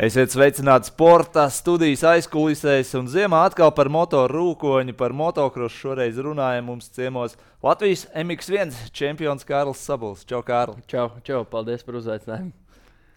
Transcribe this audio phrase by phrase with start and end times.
[0.00, 6.70] Esiet sveicināti sporta studijas aizkulisēs, un ziemā atkal par motoru rūkoņu, par motokrosu šoreiz runājam
[6.70, 10.22] mums ciemos Latvijas MX1 čempions Kārlis Sabuls.
[10.24, 10.80] Čau, Kārli!
[10.88, 12.48] Čau, čau, paldies par uzaicinājumu!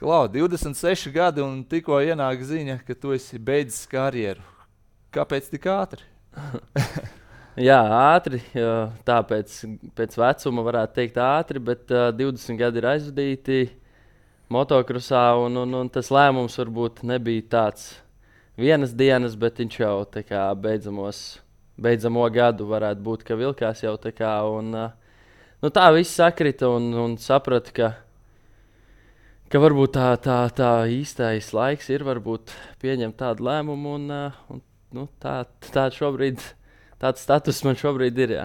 [0.01, 4.43] Klau, 26 gadi un tikko ienāk ziņa, ka tu esi beidzis karjeru.
[5.15, 6.03] Kāpēc tik ātri?
[7.69, 8.41] Jā, ātri.
[9.07, 9.55] Tāpēc
[9.95, 13.61] pēc vecuma varētu teikt ātri, bet uh, 20 gadi ir aizvadīti
[14.53, 15.25] motokrosā.
[15.41, 17.89] Un, un, un tas lēmums varbūt nebija tāds
[18.59, 19.95] vienas dienas, bet viņš jau
[20.27, 21.23] kā beidzamos,
[21.81, 24.35] beidzamo gadu varētu būt, ka vilkās jau tā kā.
[24.49, 24.71] Un,
[25.63, 27.93] nu, tā viss sakrita un, un sapratu, ka,
[29.49, 32.05] ka varbūt tā, tā, tā īstais laiks ir
[32.83, 33.97] pieņemt tādu lēmumu.
[33.97, 34.11] Un,
[34.53, 35.41] un, nu, tā,
[35.73, 36.43] tā šobrīd
[37.03, 38.37] tāds status man šobrīd ir.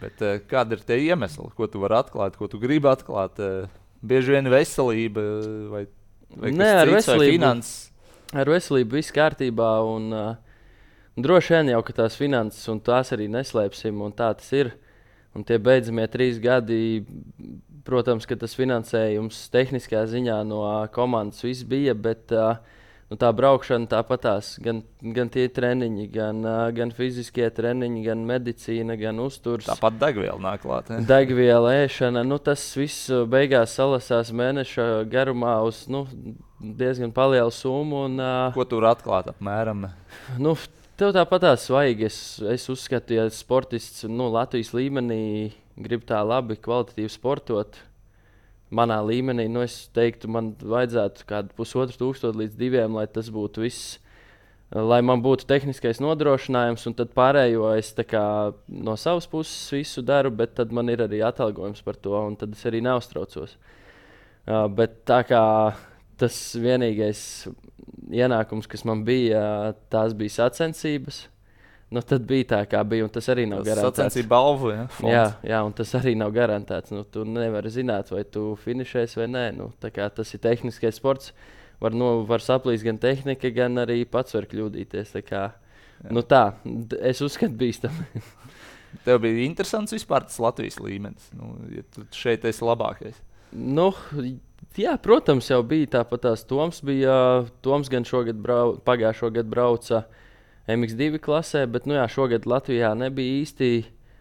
[0.00, 3.38] Bet, kāda ir tie iemesli, ko tu vari atklāt, ko tu gribi atklāt?
[3.38, 5.24] Uh, bieži vien veselība
[5.72, 5.86] vai,
[6.36, 7.24] vai Nē, ar cits, veselību.
[7.24, 7.74] vai finanses.
[8.32, 9.72] Ar veselību viss kārtībā.
[9.88, 10.60] Un, uh,
[11.20, 14.74] droši vien jau tās finanses, un tās arī neslēpsim, un tā tas ir.
[15.32, 17.06] Un tie beidzamie trīs gadi,
[17.88, 21.94] protams, ka tas finansējums tehniskā ziņā no uh, komandas viss bija.
[21.96, 22.60] Bet, uh,
[23.12, 24.80] nu, tā braukšana tāpatās, gan,
[25.14, 26.40] gan tie treniņi, gan,
[26.72, 29.68] gan fiziskie treniņi, gan medicīna, gan uzturs.
[29.68, 30.88] Tāpat degviela nāk klāt.
[30.88, 31.02] Ne?
[31.08, 36.06] Degviela ēšana, nu, tas viss beigās salasās mēneša garumā uz nu,
[36.62, 38.06] diezgan lielu summu.
[38.08, 38.22] Un,
[38.56, 39.90] Ko tu vari atklāt apmēram?
[40.40, 40.56] nu,
[40.96, 42.06] tev tāpatās vajag.
[42.08, 47.76] Es, es uzskatu, ja sportists nu, Latvijas līmenī grib tā labi, kvalitatīvi sportot.
[48.72, 53.28] Manā līmenī, nu, es teiktu, man vajadzētu kaut kādu pusotru tūkstošu līdz diviem, lai tas
[53.32, 53.98] būtu viss
[54.72, 58.24] lai man būtu tehniskais nodrošinājums, un tad pārējo es kā,
[58.72, 62.54] no savas puses visu daru, bet tad man ir arī atalgojums par to, un tad
[62.56, 63.56] es arī neuztraucos.
[64.42, 65.42] Uh, bet tā kā
[66.18, 67.48] tas vienīgais
[68.12, 71.26] ienākums, kas man bija, tās bija sacensības.
[71.92, 73.98] Nu, tad bija tā, kā bija, un tas arī nav Tas garantēts.
[73.98, 74.70] sacensību balvu.
[74.72, 74.84] Ja?
[74.96, 75.12] fonds.
[75.12, 76.92] Jā, jā, un tas arī nav garantēts.
[76.94, 79.42] Nu, tu nevari zināt, vai tu finišēsi vai nē.
[79.58, 81.34] Nu, tas ir tehniskais sports.
[81.82, 85.12] Var, nu, var saplīst gan tehnika, gan arī pats var kļūdīties.
[85.18, 85.42] Tā kā,
[86.08, 86.54] nu, tā,
[87.02, 88.22] es uzskatu, bīstami.
[89.04, 91.28] Tev bija interesants vispār tas Latvijas līmenis.
[91.36, 93.20] Nu, ja tu šeit esi labākais.
[93.52, 93.90] nu,
[94.80, 96.80] jā, protams, jau bija tāpat tās Toms.
[96.86, 100.04] Bija, Toms gan šogad, brau, pagājušo gadu brauca
[100.70, 103.70] MX2 klasē, bet nu, jā, šogad Latvijā nebija īsti,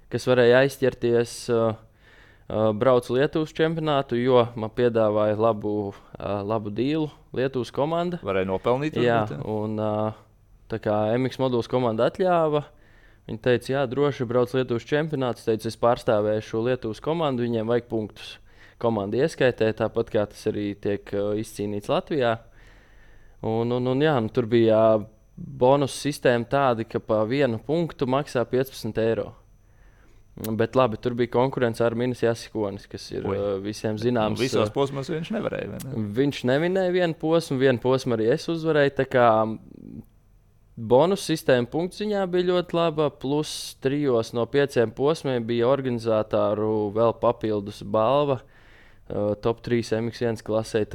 [0.10, 1.38] kas varēja aizķerties.
[1.54, 1.80] Uh,
[2.76, 8.20] braucu Lietuvas čempionātu, jo man piedāvāja labu, labu dīlu Lietuvas komanda.
[8.26, 9.00] Varēja nopelnīt.
[9.00, 9.40] Jā, ja?
[9.48, 9.80] un
[10.72, 12.66] tā kā MX moduls komanda atļāva.
[13.30, 15.44] Viņi teica, jā, droši brauc Lietuvas čempionāts.
[15.44, 18.36] Es teicu, es pārstāvēšu Lietuvas komandu, viņiem vajag punktus.
[18.82, 21.06] Komanda ieskaitē, tāpat kā tas arī tiek
[21.38, 22.40] izcīnīts Latvijā.
[23.46, 24.82] Un, un, un, jā, nu, tur bija
[25.38, 29.32] bonus sistēma tāda, ka pa vienu punktu maksā 15 eiro.
[30.58, 33.36] Bet labi, tur bija konkurence ar Minas Jasikonis, kas ir Oi.
[33.38, 34.40] uh, visiem Nu, zināms.
[34.40, 35.68] visos uh, posmos viņš nevarēja.
[35.74, 36.06] Ne?
[36.18, 38.96] Viņš nevinēja vienu posmu, vienu posmu arī es uzvarēju.
[39.02, 39.26] tā kā
[40.82, 43.10] Bonus sistēma punktu ziņā bija ļoti laba.
[43.12, 48.40] Plus trijos no pieciem posmiem bija organizatoru vēl papildus balva.
[49.12, 50.86] Uh, top 3 MX1 klasē.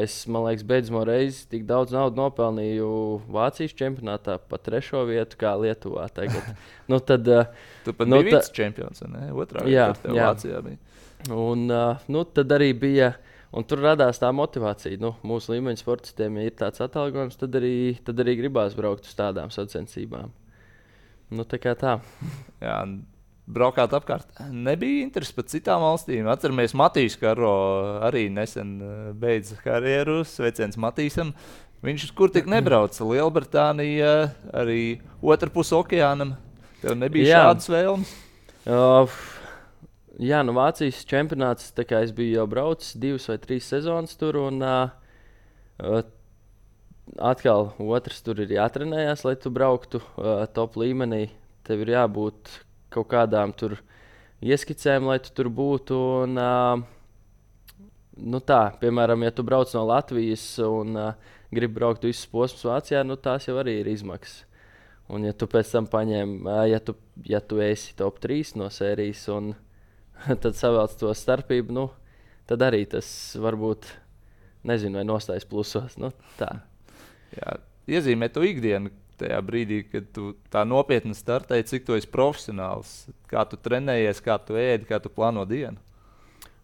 [0.00, 2.88] Es, man liekas, beidzamo reizi tik daudz naudas nopelnīju
[3.28, 6.06] Vācijas čempionātā, pa trešo vietu kā Lietuvā.
[6.16, 6.54] Tagad.
[6.90, 7.50] nu, tad, uh,
[7.84, 9.02] Tu pat Nu, biji viens čempions.
[9.04, 9.28] ne?
[9.36, 10.30] Otrā Jā, vietā jā.
[10.30, 10.78] Vācijā bija.
[11.36, 13.12] Un, uh, nu, tad arī bija.
[13.56, 14.96] Un tur radās tā motivācija.
[15.00, 19.52] Nu, mūsu līmeņa sportistiem, ir tāds atalgojums, tad arī, tad arī gribās braukt uz tādām
[19.52, 20.32] sacensībām.
[21.34, 21.98] Nu, tā kā tā.
[22.64, 22.80] Jā,
[23.46, 24.28] braukāt apkārt.
[24.50, 26.26] Nebija interesi par citām valstīm.
[26.30, 27.52] Atceramies, Matīs Karo
[28.06, 30.22] arī nesen eh, beidza karjeru.
[30.26, 31.32] Sveiciens Matīsam.
[31.86, 33.04] Viņš kur tik nebrauca?
[33.06, 34.12] Lielbritānija,
[34.56, 36.34] arī otrā pusē okeānam.
[36.82, 37.42] Tev nebija Jā.
[37.46, 38.12] šādas vēlmes.
[38.66, 39.16] Uh,
[40.18, 41.70] jā, nu Vācijas čempionāts.
[41.70, 44.40] Es biju jau braucis divas vai trīs sezonas tur.
[44.48, 46.00] Un, uh,
[47.22, 51.28] atkal otrs tur ir jātrenējas, lai tu brauktu uh, top līmenī.
[51.66, 52.50] Tev ir jābūt
[52.96, 53.76] kaut kādām tur
[54.44, 56.00] ieskicēm, lai tu tur būtu.
[56.24, 57.84] Un, uh,
[58.16, 63.04] nu tā, piemēram, ja tu brauc no Latvijas un uh, gribi braukt visus posmus Vācijā,
[63.06, 64.44] nu tās jau arī ir izmaksas.
[65.12, 66.96] Un, ja tu pēc tam paņem, ā, ja tu,
[67.28, 69.52] ja tu esi top 3 no sērijas, un
[70.42, 71.86] tad savēl to starpību, nu,
[72.50, 73.08] tad arī tas
[73.38, 73.86] varbūt,
[74.66, 75.94] nezinu, vai nostājas plusos.
[76.02, 76.10] Nu,
[76.40, 76.50] tā.
[77.36, 77.58] Jā,
[77.98, 78.90] iezīmē to ikdienu.
[79.16, 82.94] Tajā brīdī, kad tu tā nopietni startēji, cik tu esi profesionāls,
[83.30, 85.80] kā tu trenējies, kā tu ēdi, kā tu plāno dienu.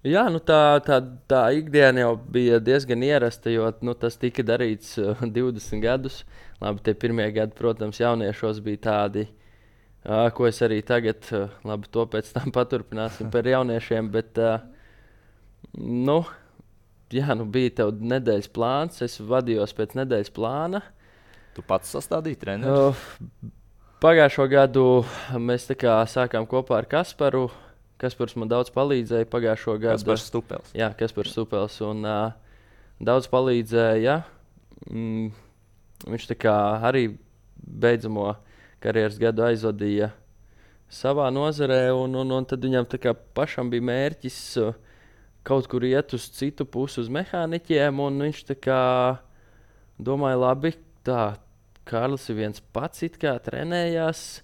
[0.02, 0.96] Jā, nu tā, tā,
[1.30, 6.24] tā ikdiena jau bija diezgan ierasta, jo nu, tas tika darīts uh, 20 gadus.
[6.62, 9.28] Labi, tie pirmie gadi, protams, jauniešos bija tādi,
[10.02, 14.10] uh, ko es arī tagad, uh, labi, to pēc tam paturpināsim par jauniešiem.
[14.10, 14.58] Bet, uh,
[15.78, 16.18] nu,
[17.14, 20.82] jā, nu bija tev nedēļas plāns, es vadījos pēc nedēļas plāna.
[21.52, 22.72] Tu pats sastādīji treniņu?
[22.72, 23.50] Uh,
[24.00, 24.84] pagājušo gadu
[25.36, 27.50] mēs sākām kopā ar Kasparu.
[28.00, 29.98] Kaspars man daudz palīdzēja pagājušo gadu.
[30.00, 30.72] Kaspars Stupels.
[30.74, 31.76] Jā, Kaspars Stupels.
[31.86, 32.56] Un, uh,
[33.02, 34.22] daudz palīdzēja.
[34.88, 35.28] Mm,
[36.08, 37.04] viņš arī
[37.62, 38.32] beidzamo
[38.82, 40.10] karjeras gadu aizvadīja
[40.92, 42.88] savā nozarē, un, un, un tad viņam
[43.36, 44.38] pašam bija mērķis
[45.46, 48.02] kaut kur iet uz citu pusi, uz mehāniķiem.
[48.22, 48.42] Viņš
[50.02, 50.74] domāja, labi,
[51.06, 51.22] tā
[51.88, 54.42] Kārlis ir viens pats, kā trenējās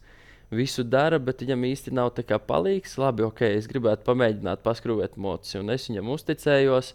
[0.51, 2.97] visu dara, bet viņam īsti nav tā kā palīgs.
[2.99, 6.95] Labi, ok, es gribētu pamēģināt paskrūvēt mocis, un es viņam uzticējos.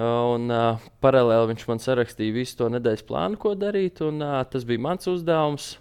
[0.00, 4.64] Un uh, paralēli viņš man sarakstīja visu to nedēļas plānu, ko darīt, un uh, tas
[4.64, 5.74] bija mans uzdevums.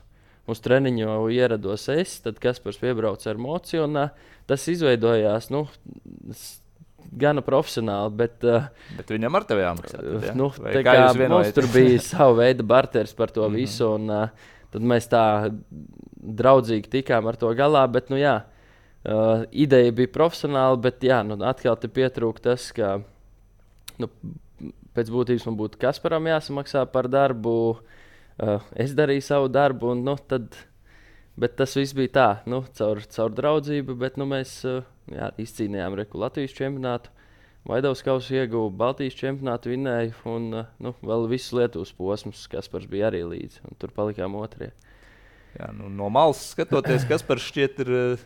[0.50, 5.52] Uz treniņu ierados es, tad Kaspars piebrauca ar mociju, un uh, tas izveidojās.
[5.54, 5.68] Nu,
[7.20, 8.38] Gana profesionāli, bet.
[8.46, 10.00] Uh, bet viņam ar tevi jāmaksā.
[10.00, 10.36] Tad, ja?
[10.38, 10.96] nu, kā kā
[11.32, 13.60] mums tur bija sava veida barteris par to mm -hmm.
[13.60, 13.94] visu.
[13.96, 15.24] Un, uh, tad mēs tā
[16.20, 17.86] draudzīgi tikām ar to galā.
[17.92, 23.00] Bet, nu, jā, uh, ideja bija profesionāla, bet jā, nu, atkal te pietrūka tas, ka
[23.98, 24.10] nu,
[24.96, 27.80] pēc būtības man būtu Kasparam jāsamaksā par darbu.
[28.40, 30.56] Uh, es darīju savu darbu, un nu, tad,
[31.60, 33.96] tas viss bija tā, nu, caur, caur draudzību.
[34.02, 37.14] Bet nu, mēs uh, jā, izcīnījām Reku Latvijas čempionātu.
[37.70, 43.22] Vaidovs kausu ieguva, Baltijas čempionātu vinnēja un nu, vēl visus Lietuvas posmus, kas bija arī
[43.28, 43.62] līdzi.
[43.78, 44.72] Tur palikām otrajā.
[45.58, 48.24] Jā, nu, no malas skatoties, kas par šķiet ir, eh,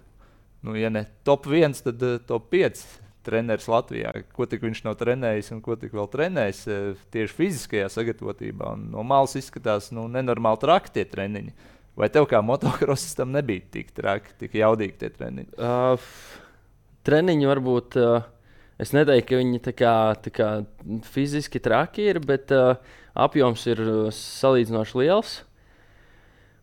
[0.64, 2.84] nu, ja ne top 1, tad top 5
[3.24, 4.12] treneris Latvijā.
[4.36, 6.64] Ko tik viņš nav trenējis un ko tik vēl trenējis
[7.14, 8.74] tieši fiziskajā sagatavotībā.
[8.76, 11.56] Un no malas izskatās nu, nenormāli traki tie treniņi.
[12.00, 15.52] Vai tev kā motokrosistam nebija tik traki, tik jaudīgi tie treniņi?
[15.58, 16.14] Uh,
[17.06, 18.00] treniņi varbūt.
[18.02, 18.30] Uh,
[18.82, 19.96] Es neteiktu, ka viņi tā kā,
[20.26, 20.48] tā kā
[21.14, 22.80] fiziski traki ir, bet uh,
[23.14, 23.82] apjoms ir
[24.18, 25.36] salīdzinoši liels.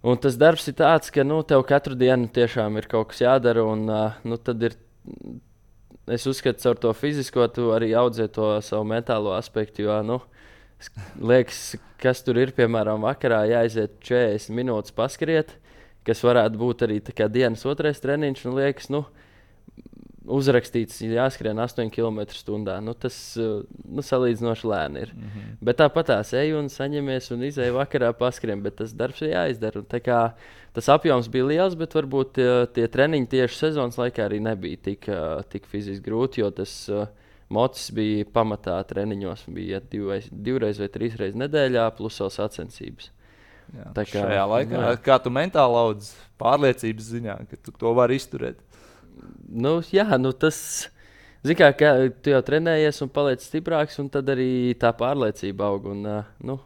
[0.02, 3.62] Un tas darbs ir tāds, ka nu, tev katru dienu tiešām ir kaut kas jādara.
[3.68, 4.74] Un, uh, nu, tad ir,
[6.10, 9.86] es uzskatu, ka ar to fizisko tu arī audzē to savu mentālo aspektu.
[9.86, 10.18] Jo, nu,
[11.20, 15.56] liekas, kas tur ir, piemēram, vakarā jāiziet 40 minūtes paskriet,
[16.06, 18.46] kas varētu būt arī dienas otrais treniņš.
[18.48, 19.04] Un liekas, nu,
[20.30, 22.78] uzrakstīts, jāskrien 8 km/h.
[22.84, 25.12] Nu, tas nu, salīdzinoši lēni ir.
[25.14, 25.54] Mm -hmm.
[25.60, 29.84] Bet tāpat tās eju un saņemies un izēju vakarā paskrien, bet tas darbs ir jāizdara.
[30.00, 30.20] Kā,
[30.72, 35.08] tas apjoms bija liels, bet varbūt tie, tie treniņi tieši sezonas laikā arī nebija tik,
[35.08, 37.06] uh, tik fiziski grūti, jo tas uh,
[37.50, 39.46] mocis bija pamatā treniņos.
[39.54, 43.10] Bija divreiz, divreiz vai trīsreiz nedēļā, plus vēl sacensības.
[43.70, 44.94] Jā, tā kā šajā laikā, jā.
[45.04, 48.58] kā tu mentāli audz pārliecības ziņā, ka tu to vari izturēt
[49.50, 50.58] nu, jā, nu tas.
[51.40, 55.88] Zini, kā, kā tu jau trenējies un paliec stiprāks, un tad arī tā pārliecība aug.
[55.94, 56.58] Un, uh, nu,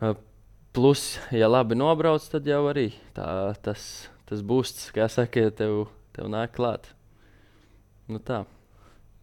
[0.00, 0.16] uh,
[0.76, 3.28] plus, ja labi nobrauc, tad jau arī tā,
[3.64, 5.84] tas, tas būs, kā saka, tev,
[6.16, 6.88] tev nāk klāt.
[8.08, 8.46] Nu, tā.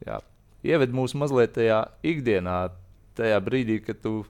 [0.03, 0.19] Jā.
[0.63, 2.69] Ieved mūs mazliet tajā ikdienā,
[3.17, 4.21] tajā brīdī, kad tu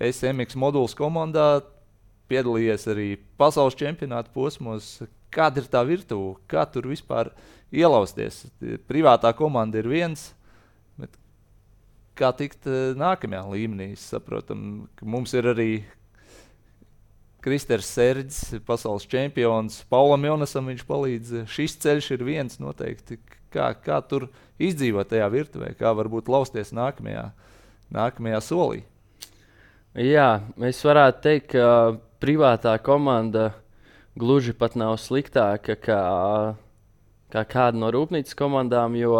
[0.00, 1.60] esi MX moduls komandā,
[2.28, 3.08] piedalījies arī
[3.40, 4.98] pasaules čempionāta posmos
[5.34, 7.30] kāda ir tā virtuve, kā tur vispār
[7.74, 8.46] ielausties.
[8.88, 10.30] Privātā komanda ir viens,
[10.98, 11.14] bet
[12.18, 13.92] kā tikt eh, nākamajā līmenī?
[14.00, 15.70] Saprotam, ka mums ir arī
[17.44, 21.34] Kristers Serģis, pasaules čempions, Paulam Jonasam viņš palīdz.
[21.52, 23.20] Šis ceļš ir viens noteikti.
[23.54, 24.28] Kā, kā tur
[24.60, 27.30] izdzīvot tajā virtuvē, kā varbūt lausties nākamajā,
[27.94, 28.82] nākamajā solī?
[29.98, 33.52] Jā, mēs varētu teikt, ka privātā komanda
[34.18, 36.02] gluži pat nav sliktāka kā,
[37.32, 39.16] kā kāda no rūpnīcas komandām, jo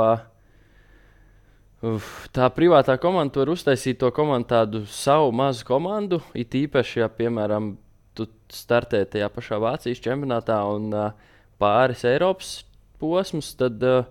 [1.88, 6.20] uf, tā privātā komanda var uztaisīt to komandu tādu savu mazu komandu.
[6.36, 7.76] It īpaši, ja, piemēram,
[8.18, 11.10] tu startē tajā pašā Vācijas čempionātā un uh,
[11.60, 12.58] pāris Eiropas
[13.00, 14.08] posmus, tad, uh,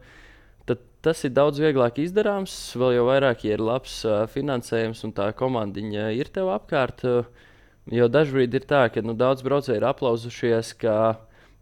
[0.70, 2.56] tad tas ir daudz vieglāk izdarāms.
[2.80, 7.06] Vēl jau vairāk, ja ir labs uh, finansējums un tā komandiņa ir tev apkārt.
[7.08, 7.46] Uh,
[7.88, 10.96] Jo dažkārt ir tā, ka nu, daudz braucēju ir aplausušies, ka,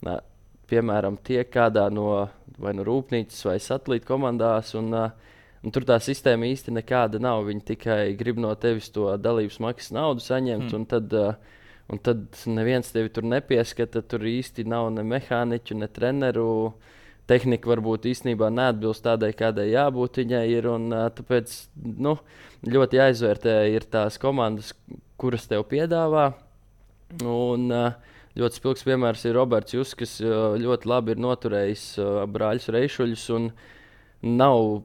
[0.05, 0.17] nā,
[0.71, 2.25] piemēram, tiek kādā no
[2.61, 4.73] vai nu rūpnīcas vai satelīta komandās.
[4.79, 7.43] Un, un tur tā sistēma īsti nekāda nav.
[7.45, 10.71] Viņi tikai grib no tevis to dalības maksas naudu saņemt.
[10.71, 10.79] Mm.
[10.79, 11.13] Un tad,
[11.93, 14.01] un tad neviens tevi tur nepieskata.
[14.01, 16.49] Tur īsti nav ne mehāniķu, ne treneru.
[17.29, 20.43] Tehnika varbūt īstenībā neatbilst tādai, kādai jābūt viņai.
[20.53, 21.53] Ir, un, tāpēc
[22.05, 22.17] nu,
[22.69, 23.55] ļoti jāizvērtē
[23.91, 24.73] tās komandas,
[25.21, 26.31] kuras tev piedāvā.
[27.21, 27.69] Un,
[28.35, 31.87] ļoti spilgts piemērs ir Roberts Jūs, kas ļoti labi ir noturējis
[32.33, 33.49] brāļus Reišuļus un
[34.25, 34.83] nav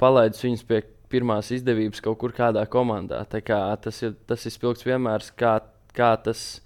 [0.00, 3.24] palaidis viņus pie pirmās izdevības kaut kur kādā komandā.
[3.44, 5.58] Kā tas, ir, tas ir spilgts piemērs, kā,
[5.96, 6.62] kā tas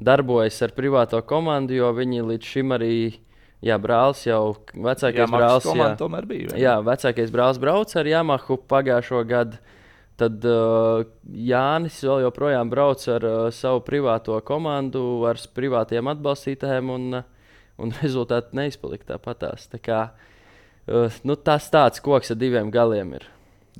[0.00, 3.20] darbojas ar privāto komandu, jo viņi līdz šim arī uh,
[3.64, 5.68] Jā, brālis jau vecākais jā, brālis.
[5.72, 6.50] Jā, tomēr bija.
[6.52, 6.58] Vai?
[6.60, 9.60] Jā, vecākais brālis brauca ar Yamahu pagājušo gadu.
[10.20, 17.08] Tad uh, Jānis vēl joprojām brauc ar uh, savu privāto komandu, ar privātiem atbalstītājiem, un,
[17.18, 19.66] uh, un rezultāti neizpalika tāpatās.
[19.72, 20.02] Tā kā,
[20.86, 23.26] uh, nu, tas tāds koks ar diviem galiem ir.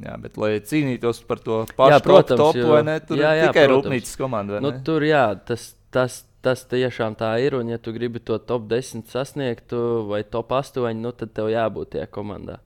[0.02, 3.50] Jā, bet, lai cīnītos par to pašu jā, protams, top, jo, ne, tur jā, jā,
[3.52, 3.84] tikai protams.
[3.84, 4.62] rūpnīcas komanda.
[4.64, 7.56] Nu, tur jā, tas, tas, tas tiešām tā ir.
[7.58, 9.74] Un, ja tu gribi to top 10 sasniegt,
[10.10, 12.60] vai top 8, nu, tad tev jābūt tajā komandā.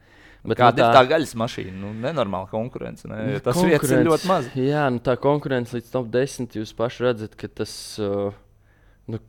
[0.47, 1.75] Bet, Kāda nu, tā, ir tā gaļas mašīna?
[1.81, 3.09] Nu, nenormāla konkurence.
[3.11, 3.19] Ne?
[3.35, 4.51] Jo tas vietas ir ļoti maz.
[4.57, 6.59] Jā, nu, tā konkurence līdz top 10.
[6.61, 7.73] Jūs paši redzat, ka tas.
[8.01, 8.31] Uh,
[9.11, 9.21] nu,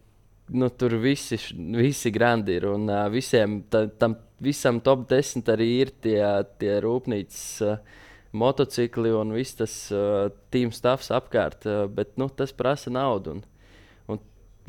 [0.53, 1.39] nu, tur visi,
[1.75, 2.69] visi grandi ir.
[2.69, 6.21] Un uh, visiem, ta, tam visam top 10 arī ir tie,
[6.61, 8.05] tie rūpnīcas uh,
[8.37, 11.65] motocikli un viss tas uh, team stāvs apkārt.
[11.65, 13.39] Uh, bet nu, tas prasa naudu.
[13.39, 13.47] Un,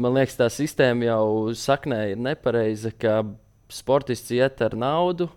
[0.01, 1.25] man liekas, tā sistēma jau
[1.57, 3.21] saknē ir nepareiza, ka
[3.71, 5.29] sportists iet ar naudu,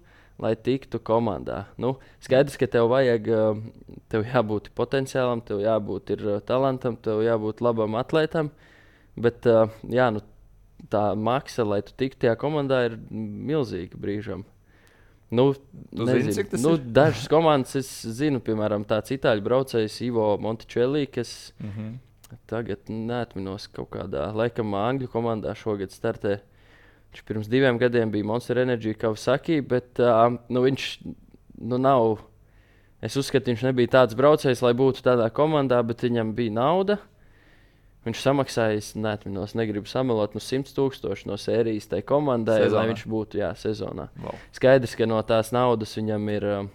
[0.42, 1.64] lai tiktu komandā.
[1.80, 7.22] Nu, skaidrs, ka tev vajag, eh, tev jābūt potenciālam, tev jābūt ir, eh, talantam, tev
[7.22, 8.50] jābūt labam atlētam.
[9.16, 10.24] Bet eh, jā, nu,
[10.90, 14.44] tā maksa, lai tu tiktu tajā komandā, ir milzīga brīžam.
[15.34, 15.54] Nu,
[15.92, 21.70] nezinu, zini, nu, dažas komandas es zinu, piemēram, tāds itāļu braucējs Ivo Monticelli, kas mm
[21.70, 21.94] -hmm
[22.50, 26.40] Tagad neatminos kaut kādā, laikam, Angļu komandā šogad startē.
[27.14, 30.86] Viņš pirms diviem gadiem bija Monster Energy Kawasaki, bet uh, nu, viņš
[31.62, 32.24] nu, nav.
[33.04, 36.98] Es uzskatu, viņš nebija tāds braucējs, lai būtu tādā komandā, bet viņam bija nauda.
[38.04, 42.80] Viņš samaksāja, neatminos, negribu samelot, no nu, 100 tūkstoši no sērijas tai komandai, sezonā.
[42.82, 44.10] lai viņš būtu jā, sezonā.
[44.20, 44.42] Wow.
[44.56, 46.66] Skaidrs, ka no tās naudas viņam ir uh,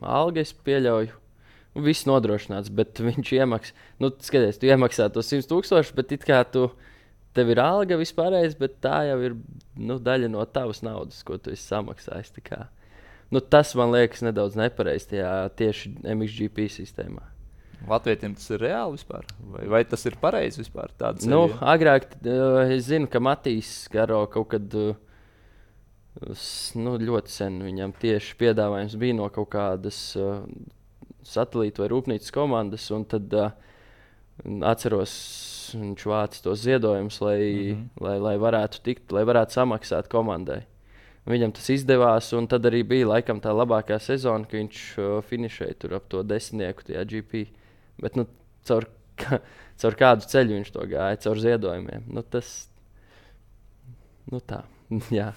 [0.00, 1.23] alga, es pieļauju.
[1.74, 6.44] Viss nodrošināts, bet viņš iemaksā, nu, skaties, tu iemaksā to 100 tūkstošus, bet it kā
[6.46, 6.68] tu,
[7.34, 9.36] tev ir alga vispārējais, bet tā jau ir
[9.74, 12.34] nu, daļa no tavas naudas, ko tu esi samaksājis.
[13.34, 17.24] Nu, tas man liekas nedaudz nepareizi tajā tieši MXGP sistēmā.
[17.88, 19.26] Latvijam tas ir reāli vispār?
[19.52, 20.92] Vai, vai tas ir pareizi vispār?
[21.28, 24.78] Nu, agrāk uh, es zinu, ka Matīs Karo kaut kad.
[24.78, 24.94] Uh,
[26.78, 30.44] Nu, ļoti sen viņam tieši piedāvājums bija no kaut kādas uh,
[31.28, 32.90] satelītu vai rūpnīcas komandas.
[33.10, 33.52] Tad uh,
[34.66, 35.14] atceros,
[35.74, 37.88] viņš vāca tos ziedojumus, lai, mm -hmm.
[38.06, 40.64] lai, lai varētu tikt, lai varētu samaksāt komandai.
[41.24, 45.74] Viņam tas izdevās, un tad arī bija laikam tā labākā sezona, kad viņš uh, finišēja
[45.78, 47.46] tur ap to desmitnieku, tajā GP.
[47.98, 48.26] Bet nu,
[48.64, 48.84] caur,
[49.16, 49.40] ka,
[49.80, 52.04] caur kādu ceļu viņš to gāja, caur ziedojumiem.
[52.06, 52.68] Nu, tas
[54.30, 54.64] nu, tā,
[55.20, 55.32] jā.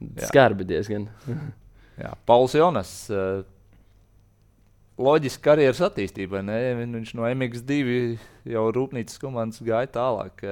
[0.00, 0.26] jā.
[0.26, 1.10] skarbi diezgan.
[1.98, 3.10] jā, Pauls Jonas.
[3.10, 3.44] Uh
[5.00, 6.42] loģiski karjeras attīstībai.
[6.46, 6.58] Ne?
[6.80, 8.00] Viņš no MX2
[8.52, 10.44] jau rūpnīcas komandas gāja tālāk.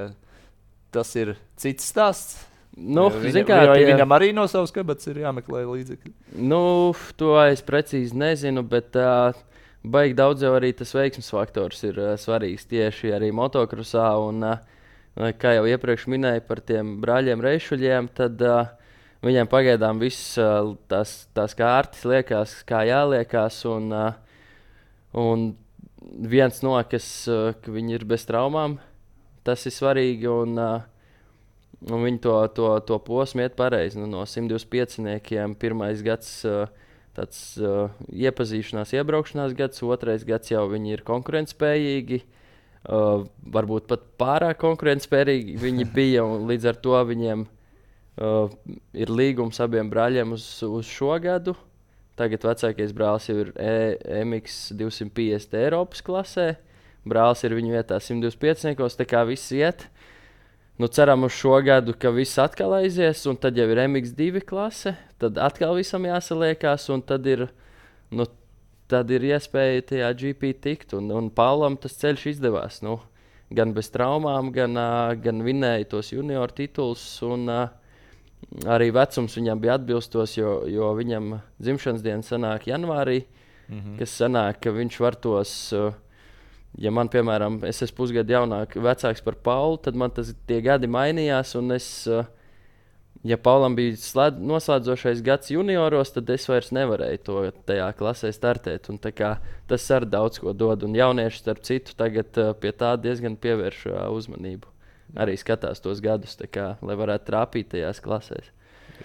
[0.95, 2.47] Tas ir cits stāsts.
[2.79, 3.87] Nu, viņa, kā, tie...
[3.89, 6.13] Viņam arī no savas kabatas ir jāmeklē līdzekļi.
[6.47, 9.35] Nu, to es precīzi nezinu, bet uh,
[9.83, 14.07] baigi daudz jau arī tas veiksmes faktors ir uh, svarīgs tieši arī motokrosā.
[14.23, 18.71] Un, uh, kā jau iepriekš minēju par tiem brāļiem Reišuļiem, tad uh,
[19.27, 23.59] viņiem pagaidām viss uh, tās, tās kārtas liekas, kā jāliekās.
[23.75, 24.28] Un, uh,
[25.17, 25.53] Un
[26.29, 28.79] viens no, kas uh, viņi ir bez traumām,
[29.47, 30.29] tas ir svarīgi.
[30.29, 30.83] Un, uh,
[31.89, 34.01] un viņi to, to, to posmu iet pareizi.
[34.01, 35.57] Nu, no 125.
[35.61, 36.43] pirmais gads.
[36.49, 36.67] Uh,
[37.19, 42.23] tāds uh, iepazīšanās, iebraukšanās gads, otrais gads jau viņi ir konkurētspējīgi.
[42.89, 43.25] Uh,
[43.55, 46.25] varbūt pat pārāk konkurētspējīgi viņi bija.
[46.49, 48.53] Līdz ar to viņiem uh,
[48.95, 51.57] ir līgums abiem brāļiem uz, uz šo gadu.
[52.19, 56.49] Tagad vecākais brālis jau ir e MX 250 Eiropas klasē.
[57.09, 58.97] Brālis ir viņa vietā 125.
[58.99, 59.87] Tā kā viss iet.
[60.79, 64.95] Nu, ceram uz šo gadu, ka viss atkal aizies, un tad jau ir MX2 klase.
[65.19, 67.49] Tad atkal visam jāsaliekās, un tad ir,
[68.15, 68.27] nu,
[68.91, 70.95] tad ir iespēja tajā GP tikt.
[70.99, 72.79] Un, un Paulam tas ceļš izdevās.
[72.87, 73.01] Nu,
[73.55, 74.79] gan bez traumām, gan,
[75.23, 77.07] gan vinēja tos junior titulus.
[77.27, 77.88] Un, uh,
[78.69, 83.23] arī vecums viņam bija atbilstošs, jo, jo viņam dzimšanas diena sanāk janvārī,
[83.69, 83.99] mm -hmm.
[83.99, 85.73] kas sanāk, ka viņš var tos.
[85.73, 85.93] Uh,
[86.79, 90.87] ja man, piemēram, es esmu pusgadu jaunāks, vecāks par Paulu, tad man tas tie gadi
[90.87, 92.25] mainījās, un es, uh,
[93.25, 98.89] ja Paulam bija slēd, noslēdzošais gads junioros, tad es vairs nevarēju to tajā klasē startēt.
[98.89, 100.83] Un, kā, tas arī daudz ko dod.
[100.83, 104.78] Un jaunieši, starp citu, tagad uh, pie tā diezgan pievērš uzmanību.
[105.17, 108.51] Arī skatās tos gadus, kā, lai varētu trāpīt tajās klasēs.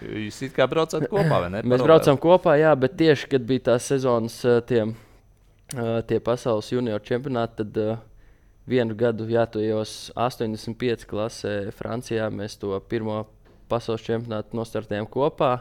[0.03, 1.61] Jūs kā braucat kopā, vai ne?
[1.69, 4.81] Mēs braucam kopā, jā, bet tieši kad bija tās sezonas, tie,
[6.09, 8.01] tie pasaules junioru čempionāti, tad uh,
[8.69, 13.23] vienu gadu, jā, tajos 85 klasē Francijā mēs to pirmo
[13.71, 15.55] pasaules čempionātu nostartējām kopā.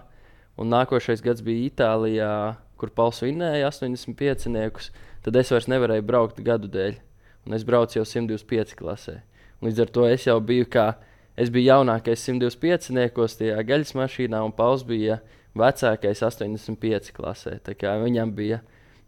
[0.61, 2.33] Un nākošais gads bija Itālijā,
[2.81, 4.91] kur Pauls vinnēja 85.
[5.23, 6.99] Tad es vairs nevarēju braukt gadu dēļ.
[7.47, 9.21] Un es braucu jau 125 klasē.
[9.63, 10.93] Līdz ar to es jau biju kā.
[11.39, 12.91] Es biju jaunākais 125.
[13.39, 15.21] tajā gaļas mašīnā, un Pauls bija
[15.59, 17.59] vecākais 85 klasē.
[18.03, 18.61] Viņam bija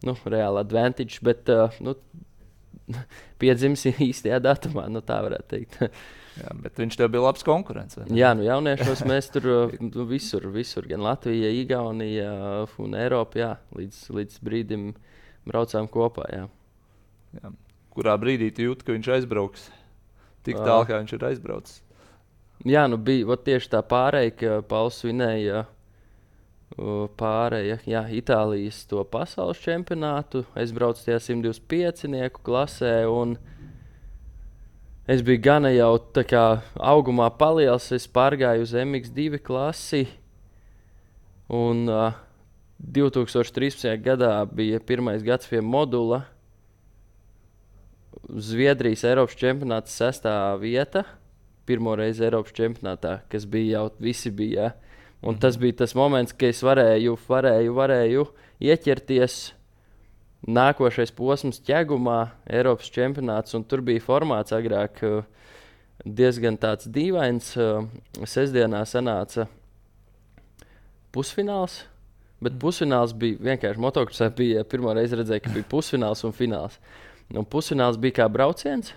[0.06, 1.96] nu, reāli advantage, bet uh, nu,
[3.40, 5.80] piedzimis īstajā datumā, nu, tā varētu teikt.
[6.34, 7.98] Jā, bet viņš tev bija labs konkurents.
[8.10, 9.44] Jā, nu jauniešos mēs tur
[9.94, 12.32] nu, visur, visur, gan Latvijā, Igaunijā
[12.82, 14.88] un Eiropā, jā, līdz, līdz brīdim
[15.46, 16.26] braucām kopā.
[16.34, 16.48] Jā.
[17.38, 17.54] Jā.
[17.94, 19.68] Kurā brīdī tu jūti, ka viņš aizbrauks
[20.44, 21.80] tik tālu, kā viņš ir aizbraucis?
[22.64, 25.64] Jā, nu bija tieši tā pārējai, ka Pauls svinēja
[27.18, 30.44] pārēja jā, Itālijas to pasaules čempionātu.
[30.58, 32.96] Es braucu tajā 125 klasē.
[33.10, 33.36] Un,
[35.04, 37.90] Es biju gana jau tā kā augumā paliels.
[37.92, 40.06] Es pārgāju uz MX2 klasi.
[41.52, 42.16] Un uh,
[42.80, 43.84] 2013.
[44.00, 46.22] gadā bija pirmais gads pie modula.
[48.28, 51.04] Zviedrijas Eiropas čempionāta sestā vieta.
[51.68, 54.72] Pirmo reizi Eiropas čempionātā, kas bija jau visi bija.
[55.24, 58.24] Un tas bija tas moments, kad es varēju, varēju, varēju
[58.64, 59.38] ieķerties
[60.44, 62.18] nākošais posms ķegumā,
[62.52, 65.22] Eiropas čempionāts, un tur bija formāts agrāk uh,
[66.04, 67.54] diezgan tāds dīvains.
[67.56, 67.88] Uh,
[68.28, 69.48] sestdienā sanāca
[71.14, 71.82] pusfināls.
[72.44, 74.30] Bet pusfināls bija vienkārši.
[74.36, 76.76] Bija pirmā reize redzēju, ka bija pusfināls un fināls.
[77.32, 78.92] Un pusfināls bija kā brauciens.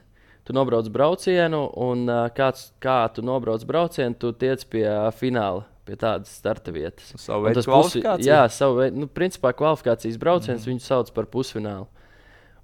[0.48, 4.86] Tu nobrauc braucienu, un kāds, kā tu nobrauc braucienu, tu tiec pie
[5.16, 7.13] fināla pie tādas starta vietas.
[7.20, 8.28] Savu veidu kvalifikāciju?
[8.28, 9.04] Jā, savu veidu.
[9.04, 10.72] Nu, principā kvalifikācijas brauciens mm.
[10.72, 11.88] viņu sauc par pusfinālu.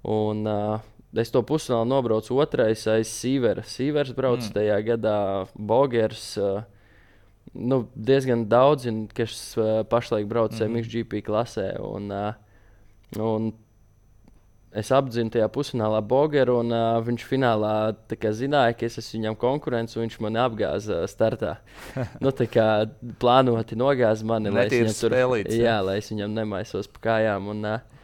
[0.04, 3.62] Un, uh, Es to pusfinālu nobraucu otrais aiz Sīvera.
[3.62, 4.54] Sīvers brauc mm.
[4.56, 5.18] tajā gadā,
[5.54, 6.24] Bogers.
[6.34, 6.64] Uh,
[7.54, 10.74] nu, diezgan daudzi, kas uh, pašlaik brauc mm.
[10.74, 11.68] MXGP klasē.
[11.86, 13.52] Un, uh, un
[14.74, 17.72] es apzinu tajā pusfinālā Bogeru, un uh, viņš finālā
[18.10, 21.56] kā, zināja, ka es esmu viņam konkurents, un viņš mani apgāza startā.
[22.24, 22.66] nu, tā kā
[23.22, 27.48] plānoti nogāza mani, lai es, tur, spēlīts, jā, lai es viņam nemaisos pa kājām.
[27.54, 28.02] Un, uh,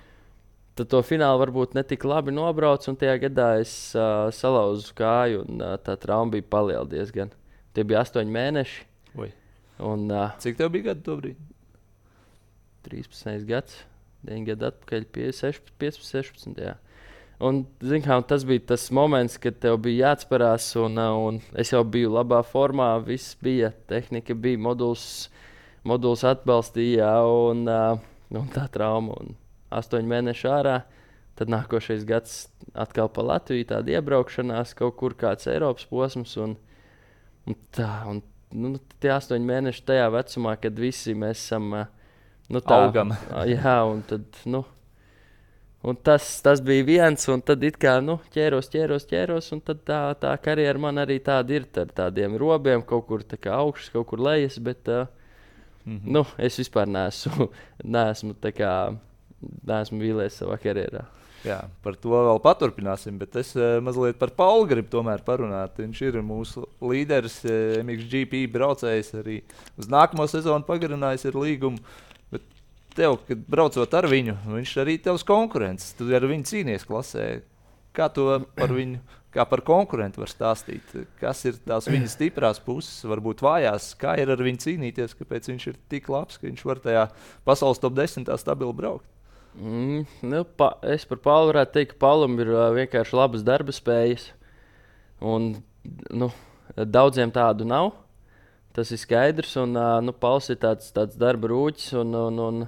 [0.78, 5.44] tad to finālu varbūt ne tik labi nobraucu, un tajā gadā es uh, salauzu kāju,
[5.50, 7.34] un uh, tā trauma bija paliela diezgan.
[7.74, 8.82] Tie bija astoņi mēneši.
[9.18, 9.30] Oi.
[9.90, 11.46] Un, uh, Cik tev bija gadi tobrīd?
[12.86, 13.82] 13 gads.
[14.26, 16.60] 9 gadu atpakaļ, 15, 16.
[16.60, 16.76] Jā.
[17.40, 17.62] Un,
[18.04, 22.42] kā, tas bija tas moments, kad tev bija jāatcerās, un, un es jau biju labā
[22.44, 22.92] formā.
[23.06, 25.04] Viss bija, tehnika bija, moduls,
[25.88, 27.64] moduls atbalstīja, un,
[28.36, 29.16] un tā trauma.
[29.24, 29.38] Un
[29.72, 30.80] astoņi mēneši ārā.
[31.40, 36.36] Tad nākošais gads atkal pa Latviju, tāda iebraukšanās, kaut kur kāds Eiropas posms.
[36.44, 36.58] Un,
[37.48, 38.20] un tā, un,
[38.52, 41.72] nu, tie astoņi mēneši tajā vecumā, kad visi mēs esam.
[41.72, 41.96] Uh,
[42.50, 43.14] Nu, tā augam.
[43.54, 44.26] jā, un tad.
[44.50, 44.64] Nu,
[45.80, 50.00] Un tas, tas bija viens, un tad it kā nu, ķēros, ķēros, ķēros, un tā,
[50.20, 54.58] tā karjera man arī tāda ir ar tādiem robiem, kaut kur augšas, kaut kur lejas,
[54.58, 55.06] bet uh,
[55.86, 56.12] mm -hmm.
[56.12, 57.48] nu, es vispār neesmu,
[57.84, 58.96] neesmu, kā,
[59.40, 61.06] neesmu vīlies savā karjerā.
[61.44, 65.78] Jā, par to vēl paturpināsim, bet es mazliet par Pauli gribu tomēr parunāt.
[65.78, 67.44] Viņš ir mūsu līderis,
[67.82, 69.42] MXGP braucējs arī
[69.78, 71.78] uz nākamo sezonu pagarinājis ar līgumu.
[71.78, 72.09] Uh,
[73.00, 75.94] tev, kad braucot ar viņu, viņš arī ir tavs konkurents.
[75.98, 77.30] Tu ar viņu cīnies klasē.
[77.96, 79.00] Kā to par viņu,
[79.34, 80.92] kā par konkurentu var stāstīt?
[81.18, 83.92] Kas ir tās viņa stiprās puses, varbūt vājās?
[83.98, 85.16] Kā ir ar viņu cīnīties?
[85.18, 87.08] Kāpēc viņš ir tik labs, ka viņš var tajā
[87.48, 89.08] pasaules top 10 stabili braukt?
[89.58, 93.74] Mm, nu, pa, es par Paulu varētu teikt, ka Paulam ir uh, vienkārši labas darba
[93.74, 94.28] spējas.
[95.20, 95.56] Un,
[96.14, 96.30] nu,
[96.78, 97.90] daudziem tādu nav.
[98.76, 99.56] Tas ir skaidrs.
[99.58, 101.90] Un, uh, nu, Pauls ir tāds, tāds darba rūķis.
[101.98, 102.62] Un, un, un,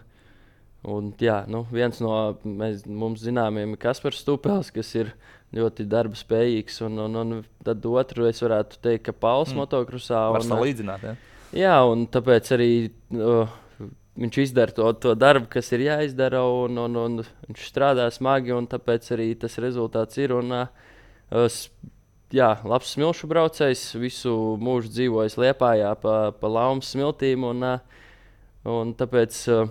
[0.82, 5.12] Un, jā, nu, viens no mēs, mums zināmiem ir Kaspars Stupels, kas ir
[5.54, 6.80] ļoti darba spējīgs.
[6.88, 9.60] Un, un, un tad otru es varētu teikt, ka Pauls mm.
[9.62, 10.24] motokrosā.
[10.34, 11.12] Un, salīdzināt, ja?
[11.54, 12.72] jā, un tāpēc arī
[13.14, 13.52] uh,
[14.18, 18.66] viņš izdara to, to darbu, kas ir jāizdara, un, un, un viņš strādā smagi, un
[18.70, 20.34] tāpēc arī tas rezultāts ir.
[20.34, 21.60] Un, uh,
[22.34, 23.84] jā, labs smilšu braucējs.
[24.02, 27.46] Visu mūžu dzīvojis Liepājā pa, pa laumas smiltīm.
[27.52, 28.02] Un, uh,
[28.66, 29.70] un tāpēc uh,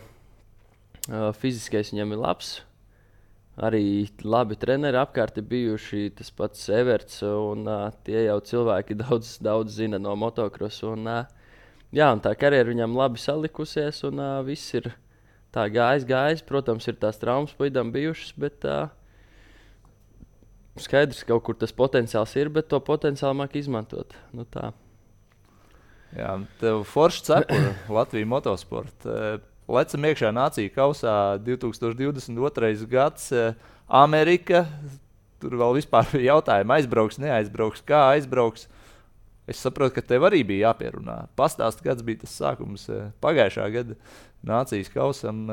[1.40, 2.52] fiziskais viņam ir labs.
[3.60, 6.12] Arī labi treneri apkārt ir bijuši.
[6.16, 7.20] Tas pats Everts.
[7.26, 10.94] Un, uh, tie jau cilvēki daudz, daudz zina no motocrossa.
[10.96, 11.26] Un, uh,
[11.92, 14.04] jā, un tā karjera viņam labi salikusies.
[14.08, 14.94] Un uh, viss ir
[15.54, 16.46] tā gājis, gājis.
[16.48, 18.32] Protams, ir tās traumas pavisam bijušas.
[18.40, 18.88] Bet, uh,
[20.80, 24.16] skaidrs, ka kaut kur tas potenciāls ir, bet to potenciālu māk izmantot.
[24.32, 24.72] Nu, tā.
[26.16, 29.20] Jā, tev forši cepura Latvijas motosporta.
[29.68, 32.88] Eh, lecam iekšā nācija kausā 2022.
[32.90, 33.32] gads.
[33.32, 33.54] Eh,
[33.88, 34.66] Amerika.
[35.42, 38.68] Tur vēl vispār bija jautājumi, aizbrauks, neaizbrauks, kā aizbrauks.
[39.50, 41.28] Es saprotu, ka tev arī bija jāpierunā.
[41.36, 43.98] Pastāst, kāds bija tas sākums eh, pagājušā gada
[44.46, 45.48] nācijas kausam.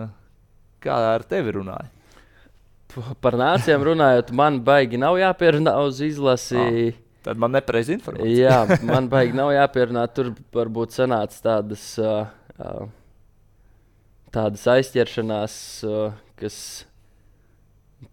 [0.79, 1.89] Kā ar tevi runāja?
[3.23, 6.59] par nācijām runājot, man baigi nav jāpierunā uz izlasi.
[6.59, 7.05] Ah.
[7.29, 8.49] Tad man nepareizi informācija.
[8.49, 10.07] Jā, man baigi nav jāpierunā.
[10.15, 12.87] Tur varbūt sanāca tādas, uh, uh,
[14.39, 16.63] tādas aizķeršanās, uh, kas.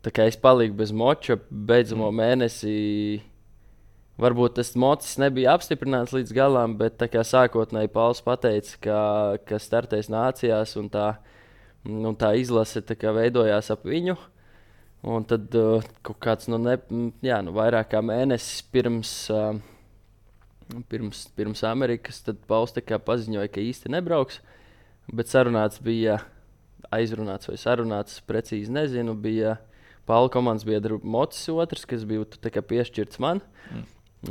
[0.01, 2.17] Tā kā es paliku bez moča beidzamo mm.
[2.17, 2.75] mēnesi.
[4.17, 6.95] Varbūt tas mocis nebija apstiprināts līdz galam, bet
[7.27, 8.99] sākotnēji Pauls teica, ka,
[9.45, 11.09] ka startēs nācijās un tā,
[11.85, 14.15] un tā izlase tā veidojās ap viņu.
[14.15, 14.31] Uh,
[15.05, 16.79] Un tad uh, kaut kāds nu, ne,
[17.21, 19.53] jā, nu, vairāk kā mēnesis pirms, uh,
[20.89, 22.73] pirms, pirms Amerikas, tad Pauls
[23.05, 24.39] paziņoja, ka īsti nebrauks.
[25.13, 26.19] Bet sarunāts bija
[26.93, 29.15] aizrunāts vai sarunāts, precīzi nezinu.
[29.17, 29.57] Bija
[30.05, 33.41] Paula komandas biedra mocis otrs, kas bija piešķirts man.
[33.71, 33.85] Mm.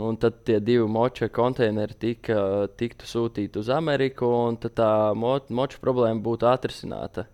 [0.04, 5.78] Un tad tie divi moča konteineri tika, tiktu sūtīti uz Ameriku, un tā mo, moča
[5.82, 7.28] problēma būtu atrisināta.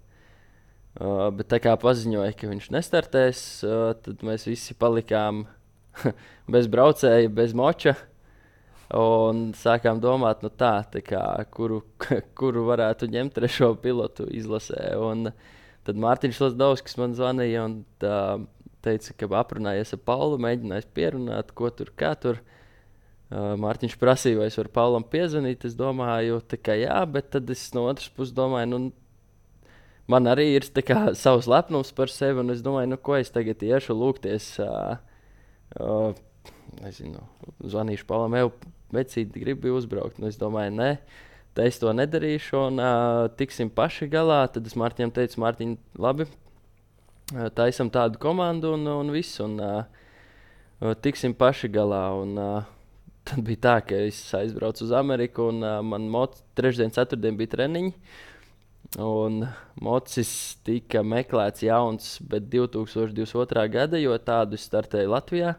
[1.00, 5.44] Uh, bet tā kā paziņoja, ka viņš nestartēs, uh, tad mēs visi palikām
[6.54, 7.94] bez braucēja, bez moča.
[8.96, 11.22] Un sākām domāt, nu tā, tā kā,
[11.54, 11.82] kuru,
[12.38, 14.96] kuru varētu ņemt trešo pilotu izlasē.
[14.98, 15.30] Un
[15.86, 18.16] tad Mārtiņš Lasdovskis man zvanīja un tā,
[18.82, 22.40] teica, ka aprunājies ar Paulu, mēģinājis pierunāt, ko tur, kā tur.
[22.40, 22.56] Uh,
[23.30, 25.62] Mārtiņš prasīja, vai es varu Paulam piezvanīt.
[25.68, 29.68] Es domāju, ka jā, bet tad es no otras puses domāju, nu,
[30.10, 33.94] man arī ir kā, savs lepnums par sevi, es domāju, nu, ko es tagad iešu
[33.94, 34.50] lūgties.
[34.64, 34.98] Uh,
[35.78, 36.50] uh,
[36.82, 37.22] nezinu,
[37.62, 38.50] zvanīšu Paulam, jau
[38.94, 40.20] vecīti gribi uzbraukt.
[40.20, 40.90] Nu, es domāju, nē,
[41.56, 44.42] tā es to nedarīšu, un uh, tiksim paši galā.
[44.52, 50.92] Tad es Mārtiņam teicu, Mārtiņ, labi, uh, taisam tādu komandu un, un viss, un uh,
[51.04, 52.04] tiksim paši galā.
[52.22, 52.76] Un, uh,
[53.30, 56.06] Tad bija tā, ka es aizbraucu uz Ameriku, un uh, man
[56.56, 57.90] trešdien, ceturtdien bija treniņi.
[57.92, 58.30] Uh,
[58.98, 59.44] Un
[59.78, 63.68] mocis tika meklēts jauns, bet 2022.
[63.70, 65.52] gada, jo tādu startēja Latvijā.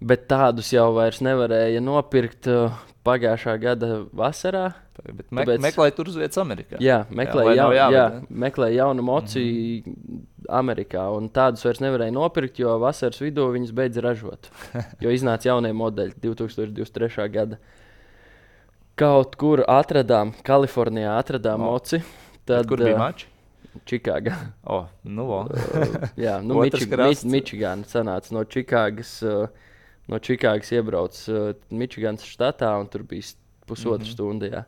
[0.00, 4.70] Bet tādus jau vairs nevarēja nopirkt uh, pagājušā gada vasarā.
[5.00, 6.78] Bet me Tāpēc, meklēja tur uz vietas Amerikā.
[6.84, 8.04] Jā, meklēja, jā, jaun, jā,
[8.44, 10.22] meklēja jaunu mociju mm -hmm.
[10.60, 11.04] Amerikā.
[11.16, 14.50] Un tādus vairs nevarēja nopirkt, jo vasaras vidū viņas beidza ražot.
[15.04, 17.28] jo iznāca jaunie modeļi 2023.
[17.28, 17.56] gada
[19.00, 21.72] kaut kur atradām, Kalifornijā atradām oh.
[21.72, 22.02] moci.
[22.44, 23.26] Tad, kur bija mačs?
[23.86, 24.34] Čikāga.
[24.66, 25.46] Oh, nu, uh,
[26.26, 29.22] jā, nu, Mičigāna sanāca no Čikāgas.
[29.22, 29.48] Uh,
[30.10, 33.32] no Čikāgas iebrauc uh, Mičigānas štatā, un tur bija
[33.66, 34.12] pusotra mm -hmm.
[34.12, 34.46] stunda.
[34.46, 34.64] Jā.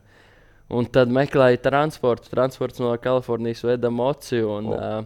[0.69, 2.29] Un tad meklēja transportu.
[2.29, 4.41] Transports no Kalifornijas veda moci.
[4.41, 5.03] Un, oh.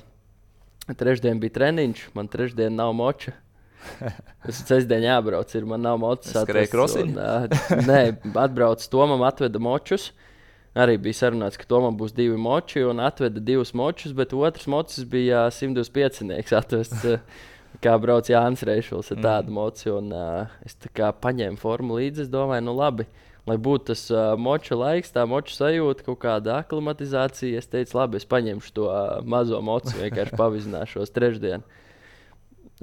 [0.88, 3.32] uh, trešdien bija treniņš, man trešdien nav moča.
[4.47, 6.36] Es sestdien jābrauc, ir man nav mocis.
[6.36, 7.17] Ir krosiņš.
[7.17, 8.00] Uh, nē,
[8.36, 10.12] atbrauc Tomam, atveda močus.
[10.78, 15.08] Arī bija sarunāts, ka Tomam būs divi moči, un atveda divus močus, bet otrs mocis
[15.10, 16.54] bija 125.
[16.54, 17.06] atvests.
[17.84, 19.56] Kā brauc Jānis Reišs ar tādu mm.
[19.58, 19.90] moci.
[19.94, 22.26] Un, uh, es tā kā paņēmu formu līdzi.
[22.26, 23.08] Es domāju, nu labi,
[23.48, 27.62] lai būtu tas uh, moča laiks, tā moča sajūta, kaut kāda aklimatizācija.
[27.62, 31.66] Es teicu, labi, es paņemšu to uh, mazo moci, vienkārši pavizināšos trešdien.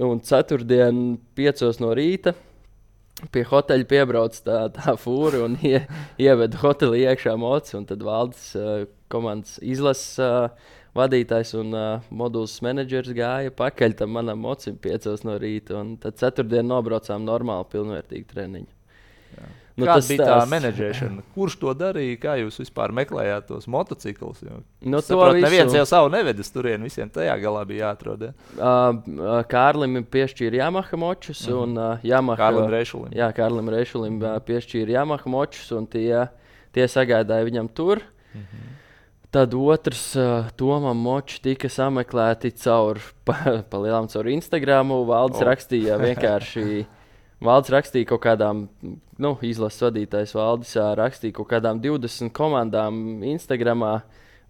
[0.03, 2.33] Un ceturtdien, piecos no rīta,
[3.31, 5.85] pie hoteļa piebrauc tā, tā fūra un ie,
[6.25, 7.77] ieveda hotelī iekšā mocis.
[7.91, 14.41] Tad valdes uh, komandas izlases uh, vadītājs un uh, moduls menedžers gāja pakaļ tam manam
[14.45, 15.83] mocim piecos no rīta.
[16.03, 18.73] Tad ceturtdien nobraucām normāli, pilnvērtīgi treniņu.
[19.35, 19.51] Jā.
[19.75, 20.49] Nu, Kāda tas bija tā tās...
[20.53, 21.23] menedžēšana?
[21.35, 22.19] Kurš to darīja?
[22.23, 24.39] Kā jūs vispār meklējāt tos motociklus?
[24.45, 25.43] Jo, nu, saprot, visu...
[25.43, 28.23] Neviens jau savu nevedis turien, visiem tajā galā bija jāatrod.
[28.29, 28.31] Ja?
[28.55, 31.63] Uh, Kārlim piešķīra Yamaha močus, mm -hmm.
[31.63, 33.11] un uh, Yamaha, Kārlim Reišulim.
[33.19, 36.23] Jā, Kārlim Reišulim uh, piešķīra Yamaha močus, un tie,
[36.71, 37.99] tie sagādāja viņam tur.
[38.31, 38.84] Mm -hmm.
[39.35, 43.35] Tad otrs, uh, Tomam Močs, tika sameklēti caur, pa,
[43.67, 44.93] pa lielām caur Instagram.
[45.09, 45.47] Valdes oh.
[45.49, 46.85] rakstīja vienkārši
[47.43, 48.61] Valds rakstīja kaut kādām,
[49.19, 53.97] nu, izlases vadītājs Valdis rakstīja kaut kādām 20 komandām Instagramā.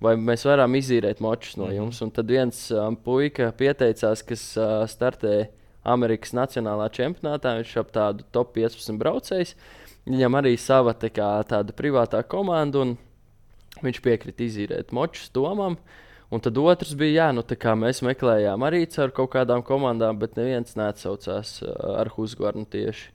[0.06, 2.04] Vai mēs varam izīrēt močus no jums?
[2.06, 5.48] Un tad viens um, puika pieteicās, kas uh, startē
[5.88, 7.56] Amerikas Nacionālā čempionātā.
[7.62, 9.56] Viņš ap tādu top 15 braucējs.
[10.06, 12.94] Viņam arī sava tā kā, tāda privātā komanda, un
[13.84, 15.80] viņš piekrita izīrēt močus Tomam.
[16.34, 20.18] Un tad otrs bija, jā, nu, tā kā mēs meklējām arī caur kaut kādām komandām,
[20.20, 23.12] bet neviens neatsaucās uh, ar Husgvarnu tieši.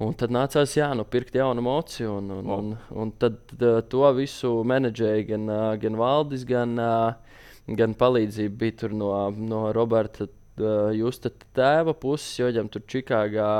[0.00, 2.68] Un tad nācās, jā, nu, pirkt jaunu mociju, un, un, un,
[3.02, 6.76] un tad uh, to visu menedžēja gan, uh, gan Valdis, gan,
[7.80, 10.28] gan palīdzība bija tur no, no Roberta
[10.92, 13.50] Justa tēva puses, jo viņam tur Čikāgā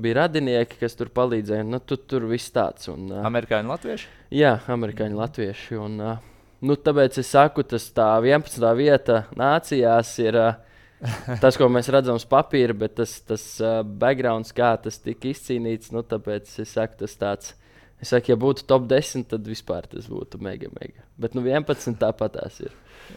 [0.00, 1.66] bija radinieki, kas tur palīdzēja.
[1.66, 2.90] Nu, tu, tur viss tāds.
[2.92, 4.08] Un, uh, Amerikāņu latvieši?
[4.36, 5.78] Jā, amerikāņu latvieši.
[5.80, 6.22] Un, uh,
[6.66, 8.70] nu, tāpēc es saku, tas tā 11.
[8.78, 10.40] vieta nācijās ir.
[10.40, 10.62] Uh,
[11.42, 15.92] tas, ko mēs redzam uz papīra, bet tas, tas uh, background, kā tas tika izcīnīts,
[15.92, 17.52] nu, tāpēc es saku, tas tāds.
[18.00, 21.04] Es saku, ja būtu top 10, tad vispār tas būtu mega, mega.
[21.20, 22.72] Bet nu 11 tāpat tās ir.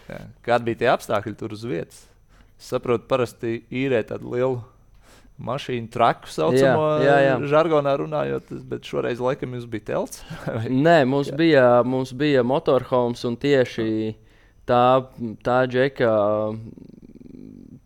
[0.08, 0.20] Jā.
[0.46, 2.04] Kādi bija tie apstākļi tur uz vietas?
[2.60, 4.60] Es saprotu, parasti īrē tādu lielu
[5.40, 7.36] mašīnu traku saucamo, Jā, jā, jā.
[7.52, 10.24] žargonā runājot, bet šoreiz laikam jums bija telts.
[10.88, 13.90] Nē, mums bija, mums bija motorhomes un tieši
[14.70, 14.84] tā,
[15.46, 16.14] tā džeka.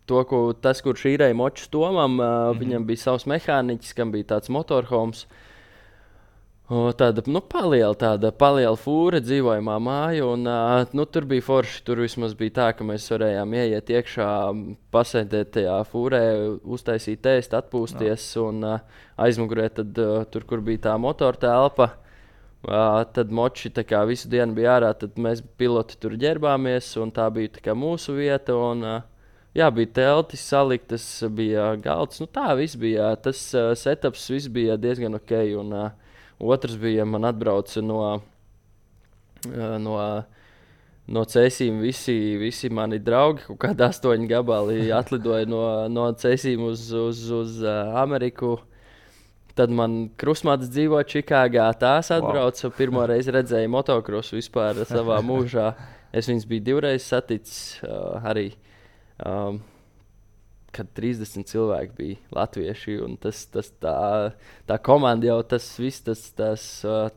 [0.03, 2.59] To, ko, tas, kurš īrēja močus Tomam, mm -hmm.
[2.59, 5.23] viņam bija savs mehāniķis, kam bija tāds motorhomes.
[5.23, 5.42] O,
[6.97, 10.25] Tāda nu, paliela, tāda paliela fūra, dzīvojamā māja.
[10.31, 10.47] Un,
[10.95, 11.81] nu, tur bija forši.
[11.85, 14.27] Tur vismaz bija tā, ka mēs varējām ieiet iekšā,
[14.95, 16.23] pasēdēt tajā fūrē,
[16.63, 18.25] uztaisīt tēstu, atpūsties.
[18.41, 19.99] Un uh, aizmugurē tad,
[20.33, 21.89] tur, kur bija tā motora telpa,
[22.63, 24.93] tad moči kā visu dienu bija ārā.
[24.97, 28.57] Tad mēs piloti tur ģērbāmies, un tā bija tā kā mūsu vieta.
[28.57, 29.03] Un,
[29.53, 32.17] Jā, bija teltis, saliktas, bija galds.
[32.17, 33.11] Nu, tā viss bija.
[33.21, 35.33] Tas uh, setups viss bija diezgan ok.
[35.61, 36.02] Un, uh,
[36.49, 37.99] otrs bija, man atbrauca no,
[39.47, 39.95] uh, no,
[41.07, 43.45] no cēsīm visi, visi mani draugi.
[43.47, 48.57] Kaut kādā astoņu gabali atlidoja no, no cēsīm uz, uz, uz uh, Ameriku.
[49.53, 51.67] Tad man krustmāte dzīvo Čikāgā.
[51.77, 52.69] Tās atbrauca.
[52.69, 52.77] Wow.
[52.77, 55.73] Pirmo reizi redzēju motocrossu vispār savā mūžā.
[56.13, 58.51] Es viņas biju divreiz saticis uh, arī.
[59.21, 59.61] Um,
[60.73, 62.97] kad 30 cilvēki bija latvieši.
[63.05, 63.95] un Tas, tas, tā,
[64.69, 66.65] tā komanda jau tas viss, tas, tas,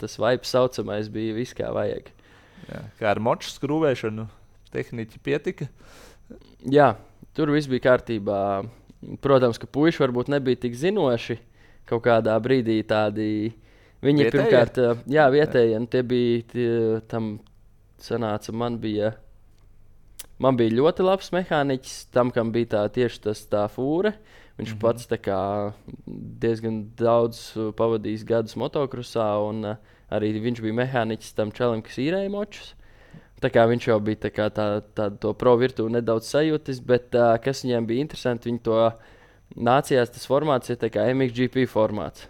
[0.01, 2.13] tas vibes saucamais bija viss kā vajag.
[2.67, 2.81] Jā.
[3.01, 4.27] Kā ar moču skrūvēšanu,
[4.75, 5.69] tehniski pietika.
[6.67, 6.95] Jā,
[7.37, 8.41] tur viss bija kārtībā.
[9.23, 11.39] Protams, ka puiši varbūt nebija tik zinoši.
[11.87, 13.53] Kaut kādā brīdī tādi
[14.03, 14.33] viņi Vietējie?
[14.35, 14.81] pirmkārt,
[15.13, 16.71] jā, vietējie, un tie bija tie,
[17.11, 17.37] tam
[18.03, 19.13] sanāca, man bija.
[20.43, 24.13] Man bija ļoti labs mehāniķis, tam, kam bija tā tieši tas tā fūra.
[24.57, 24.81] Viņš mm -hmm.
[24.81, 25.73] pats kā,
[26.41, 29.77] diezgan daudz uh, pavadījis gadus motokrosā, un uh,
[30.11, 32.75] arī viņš bija mehāniķis tam čelim, kas īrēja močus.
[33.41, 37.15] Tā kā viņš jau bija tā kā tā, tā, to pro virtuvi nedaudz sajūtis, bet
[37.15, 38.93] uh, kas viņiem bija interesanti, viņi to
[39.57, 42.27] nācijās tas formāts ir kā MXGP formāts.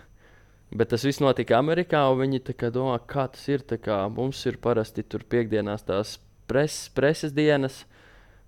[0.75, 3.63] Bet tas viss notika Amerikā, un viņi kā domā, kā tas ir.
[3.63, 6.19] Kā, mums ir parasti tur piekdienās tās
[6.51, 7.85] pres, preses dienas,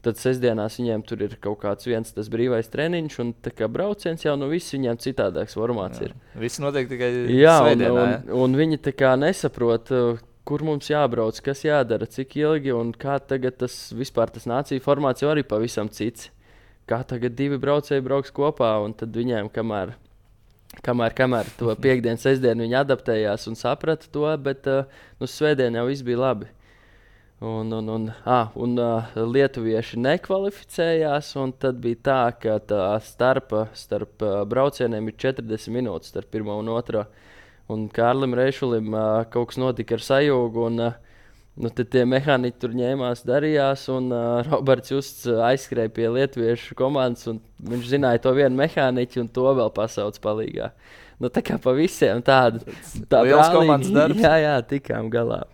[0.09, 4.25] tad sestdienās viņiem tur ir kaut kāds viens tas brīvais treniņš, un tā kā brauciens
[4.25, 6.17] jau no viss viņiem citādāks formāts ir.
[6.41, 8.19] Viss notiek tikai Jā, un, un, jā?
[8.41, 13.19] un viņi tā kā nesaprot, uh, kur mums jābrauc, kas jādara, cik ilgi un kā
[13.21, 16.31] tagad tas vispār tas nācija formāts jau arī pavisam cits.
[16.89, 19.93] Kā tagad divi braucēji brauks kopā, un tad viņiem kamēr.
[20.85, 24.89] Kamēr, kamēr to piekdienas, sestdienu viņi adaptējās un saprata to, bet uh,
[25.21, 26.49] nu, svētdien jau viss bija labi.
[27.41, 33.69] Un, un, un, ah, un uh, lietuvieši nekvalificējās, un tad bija tā, ka tā starpa
[33.79, 37.05] starp uh, braucieniem ir 40 minūtes starp pirmo un otro.
[37.71, 40.97] Un Kārlim Reišulim uh, kaut kas notika ar sajūgu, un uh,
[41.63, 47.39] nu, tie mehāniķi tur ņēmās, darījās, un uh, Roberts Justs aizskrēja pie lietuviešu komandas, un
[47.71, 50.73] viņš zināja to vienu mehāniķu, un to vēl pasauc palīgā.
[51.23, 52.65] Nu, tā kā pa visiem tāda
[53.07, 53.23] tā
[53.95, 54.19] darbs.
[54.27, 55.45] Jā, jā, tikām galā.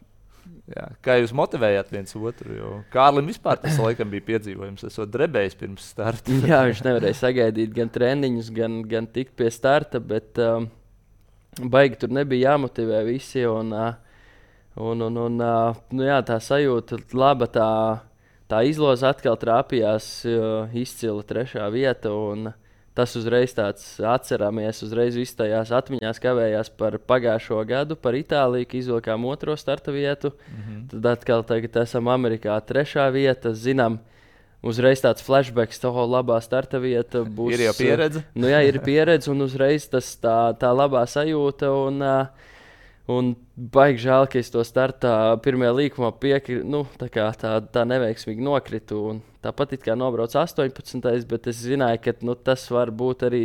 [0.65, 0.85] Jā.
[1.05, 2.55] Kā jūs motivējāt viens otru?
[2.57, 4.87] Jo Kārlim vispār tas laikam bija piedzīvojums.
[4.87, 6.33] Es esmu drebējis pirms starta.
[6.51, 10.71] Jā, viņš nevarēja sagaidīt gan treniņus, gan, gan tikt pie starta, bet um,
[11.61, 13.45] baigi tur nebija jāmotivē visi.
[13.45, 13.93] Un, uh,
[14.81, 17.69] un, un, un, uh, nu, jā, tā sajūta, laba tā,
[18.49, 22.17] tā izloze atkal trāpījās uh, izcila trešā vieta.
[22.17, 22.55] Un,
[22.95, 28.79] Tas uzreiz tāds atceramies, uzreiz viss tajās atmiņās kavējās par pagājušo gadu, par Itāliju, ka
[28.79, 30.31] izvilkām otro starta vietu.
[30.53, 30.85] Mhm.
[30.93, 33.51] Tad atkal tagad esam Amerikā trešā vieta.
[33.51, 33.99] Zinām,
[34.63, 37.57] uzreiz tāds flashbacks, tā labā starta vieta būs.
[37.57, 38.23] Ir jau pieredze.
[38.39, 41.75] Nu, jā, ir pieredze, un uzreiz tas tā, tā labā sajūta.
[41.89, 41.99] Un,
[43.11, 45.15] un baigi žēl, ka es to startā
[45.45, 49.01] pirmajā līkumā piekrītu, nu, tā, kā, tā, tā neveiksmīgi nokritu.
[49.13, 51.29] Un tāpat it kā nobraucu 18.
[51.31, 53.45] bet es zināju, ka nu, tas var būt arī.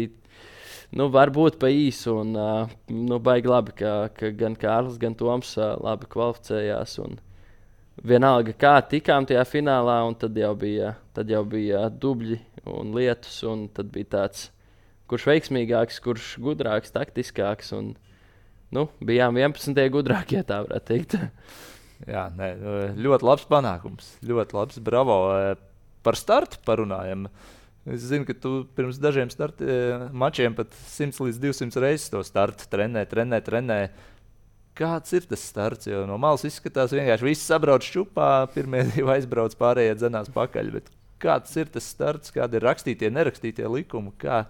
[0.89, 5.51] Nu, varbūt pa īsu, un uh, nu, baigi labi, ka, ka gan Kārlis, gan Toms
[5.59, 6.95] uh, labi kvalificējās.
[7.03, 7.19] Un,
[8.03, 12.39] vienalga, kā tikām tajā finālā, un tad jau bija, tad jau bija dubļi
[12.73, 13.41] un lietus.
[13.47, 14.49] Un tad bija tāds,
[15.11, 17.73] kurš veiksmīgāks, kurš gudrāks, taktiskāks.
[17.77, 17.93] Un,
[18.75, 19.83] nu, bijām 11.
[19.93, 21.17] gudrākie, tā varētu teikt.
[22.13, 22.53] Jā, nē,
[22.99, 24.13] ļoti labs panākums.
[24.25, 24.83] Ļoti labs.
[24.83, 25.17] Bravo.
[26.05, 27.27] Par startu parunājam.
[27.89, 29.65] Es zinu, ka tu pirms dažiem starti,
[30.15, 33.79] mačiem pat 100 līdz 200 reizes to startu trenē, trenē, trenē
[34.79, 35.89] kāds ir tas starts.
[35.89, 40.73] Jo no malas izskatās, vienkārši viss sabrauc čūpā, pirmie divi aizbrauc, pārējie dzenās pakaļ.
[40.77, 44.43] Bet kāds ir tas starts, kādi ir rakstītie, nerakstītie likumi, kā,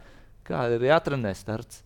[0.47, 1.83] kā ir jāatrenē starts?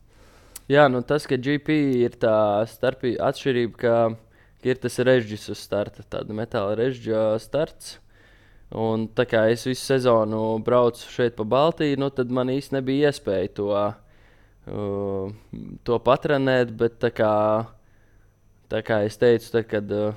[0.71, 3.95] Jā, nu tas, ka GP ir tā starpība, atšķirība, ka,
[4.63, 7.97] ka ir tas režģis uz starta, tāda metāla režģa starts.
[8.71, 13.11] Un tā kā es visu sezonu braucu šeit pa Baltiju, nu, tad man īsti nebija
[13.11, 16.75] iespēja to, uh, to patrenēt.
[16.79, 17.33] Bet tā kā
[18.71, 20.15] Tā kā es teicu, tad, kad uh,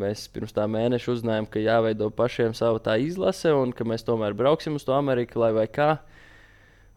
[0.00, 4.32] mēs pirms tā mēneša uzzinājām, ka jāveido pašiem sava tā izlase un ka mēs tomēr
[4.32, 6.13] brauksim uz to Ameriku, lai vai kā, uh,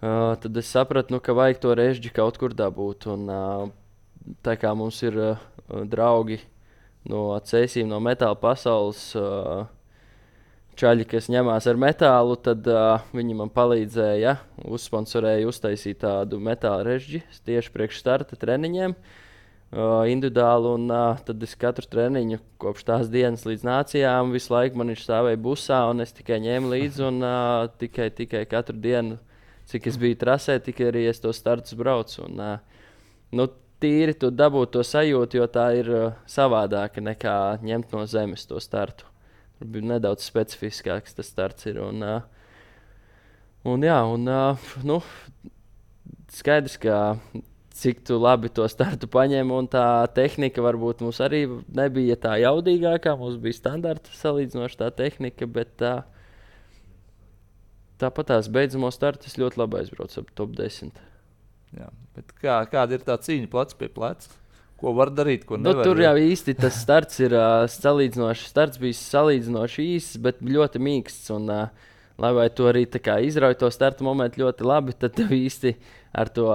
[0.02, 3.08] tad es sapratu, nu, ka vajag to režģi kaut kur dabūt.
[3.14, 5.42] Un, uh, tā kā mums ir uh,
[5.90, 6.40] draugi
[7.08, 9.10] no cēsīm, no metāla pasaules.
[9.18, 9.66] Uh,
[10.78, 14.36] Čaļi, kas ņemās ar metālu, tad uh, viņi man palīdzēja,
[14.70, 18.94] uzsponsorēja uztaisīt tādu metāla režģi tieši priekš starta treniņiem.
[18.94, 19.16] Uh,
[19.72, 20.72] uh, individuāli.
[20.78, 25.06] Un, uh, tad es katru treniņu kopš tās dienas līdz nācijām visu laiku man viņš
[25.08, 27.06] stāvēja busā, un es tikai ņēmu līdzi.
[27.10, 29.20] Un, uh, tikai, tikai katru dienu,
[29.68, 32.24] cik es biju trasē, tikai arī es to startus braucu.
[32.28, 32.86] Un, uh,
[33.36, 33.48] nu,
[33.84, 38.62] tīri tu dabūt to sajūtu, jo tā ir uh, savādāka nekā ņemt no zemes to
[38.64, 39.08] startu.
[39.58, 41.68] Tur bija nedaudz specifiskāks tas starts.
[41.70, 42.22] Ir, un, uh,
[43.68, 45.02] un, jā, un, uh, nu,
[46.34, 46.98] skaidrs, ka
[47.78, 49.54] cik labi to startu paņēmi.
[49.54, 53.18] Un tā tehnika varbūt mums arī nebija tā jaudīgākā.
[53.20, 55.94] Mums bija standarta salīdzinoši tā tehnika, bet tā,
[58.02, 60.92] tāpat tās beidzamo startu es ļoti labi aizbraucu ap top 10.
[61.78, 61.88] Jā,
[62.40, 64.30] kā, kāda ir tā cīņa plecs pie pleca?
[64.78, 65.82] Ko var darīt, ko nu, nevar?
[65.82, 70.82] Nu, tur jau īsti tas starts ir uh, salīdzinoši, starts bija salīdzinoši īss, bet ļoti
[70.86, 71.32] mīksts.
[71.34, 72.86] Un, uh, lai vai tu arī
[73.26, 75.74] izrauj to starta momentu ļoti labi, tad tev īsti
[76.14, 76.48] ar to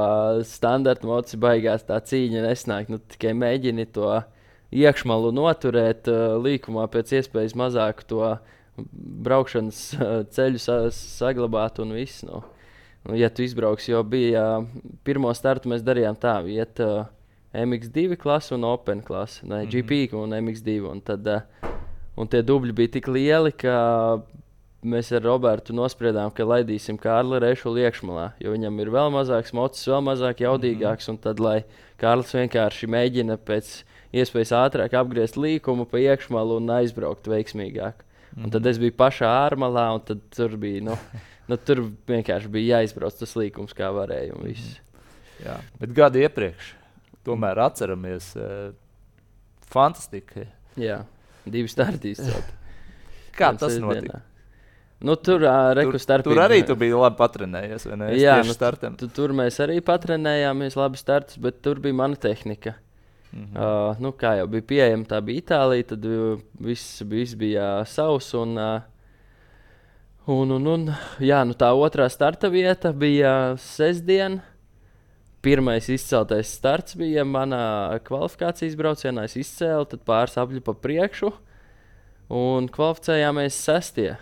[0.47, 2.91] standarta moci baigās tā cīņa nesnāk.
[2.91, 4.23] Nu, tikai mēģini to
[4.71, 8.23] iekšmalu noturēt, uh, līkumā pēc iespējas mazāk to
[9.27, 12.25] braukšanas uh, ceļu sa saglabāt un viss.
[12.27, 12.43] Nu.
[13.03, 14.63] Nu, ja tu izbrauksi, jo bija
[15.03, 17.09] pirmo startu mēs darījām tā, iet uh,
[17.53, 19.71] MX2 klase un Open klase, ne, mm -hmm.
[19.73, 20.81] GP un MX2.
[20.91, 21.41] Un tad, uh,
[22.17, 24.23] un tie dubļi bija tik lieli, ka
[24.83, 29.89] mēs ar Robertu nospriedām, ka laidīsim Kārli Rešu iekšmalā, jo viņam ir vēl mazāks mocis,
[29.89, 31.09] vēl mazāk jaudīgāks.
[31.09, 31.23] Mm -hmm.
[31.23, 31.65] Tad, lai
[31.99, 37.95] Kārlis vienkārši mēģina pēc iespējas ātrāk apgriezt līkumu pa iekšmalu un aizbraukt veiksmīgāk.
[38.39, 40.83] Un tad es biju pašā ārmalā, un tur bija.
[40.87, 40.97] Nu,
[41.51, 44.37] nu, tur vienkārši bija jāizbrauc tas līkums, kā varēja.
[44.37, 44.81] Mm -hmm.
[45.43, 46.75] Jā, bet gadu iepriekš,
[47.27, 48.75] tomēr atceramies, uh,
[49.67, 50.47] fantastika.
[50.77, 51.05] Jā,
[51.45, 52.53] divi starti izcelt.
[53.39, 54.01] Kā tas notika?
[54.01, 54.21] Dienā.
[55.03, 56.35] Nu, tur uh, tur, starpība.
[56.35, 57.87] tur arī tu biji labi patrenējies.
[58.21, 62.71] Jā, nu, tu, tur mēs arī patrenējāmies labi startus, bet tur bija mana tehnika.
[62.71, 62.92] Mm
[63.33, 63.57] -hmm.
[63.57, 66.07] uh, nu, kā jau bija pieejama, tā bija Itālija, tad
[66.61, 68.35] viss, viss bija savs.
[68.35, 68.81] Un, uh,
[70.27, 74.43] un, un, un, jā, nu, tā otrā starta vieta bija sestdiena.
[75.43, 79.25] Pirmais izceltais starts bija manā kvalifikācijas braucienā.
[79.25, 81.33] Es izcēlu, tad pāris apļu pa priekšu
[82.31, 84.13] un kvalificējāmies sestie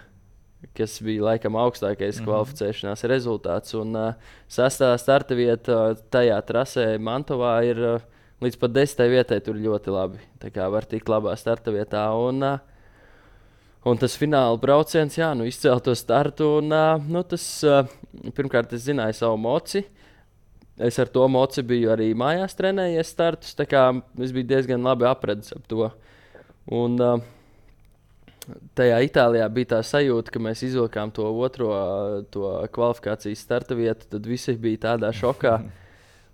[0.76, 2.28] kas bija laikam augstākais mm -hmm.
[2.28, 3.74] kvalificēšanās rezultāts.
[3.74, 4.14] Un uh,
[4.48, 8.00] sastāvā starta vieta tajā trasē Mantovā ir uh,
[8.44, 9.40] līdz pat desmitai vietai.
[9.44, 10.20] Tur ļoti labi.
[10.42, 12.08] Tā kā var tikt labā starta vietā.
[12.16, 12.60] Un,
[13.80, 16.58] Un tas fināla brauciens, jā, nu, izcēla to startu.
[16.58, 16.68] Un,
[17.08, 17.44] nu, tas,
[18.36, 19.86] pirmkārt, es zināju savu moci.
[20.80, 23.56] Es ar to moci biju arī mājās trenējies startus.
[23.56, 23.86] Tā kā
[24.20, 25.88] es biju diezgan labi apredzis ap to.
[26.76, 27.00] Un,
[28.76, 31.72] tajā Itālijā bija tā sajūta, ka mēs izvilkām to otro
[32.32, 34.08] to kvalifikācijas starta vietu.
[34.12, 35.56] Tad visi bija tādā šokā.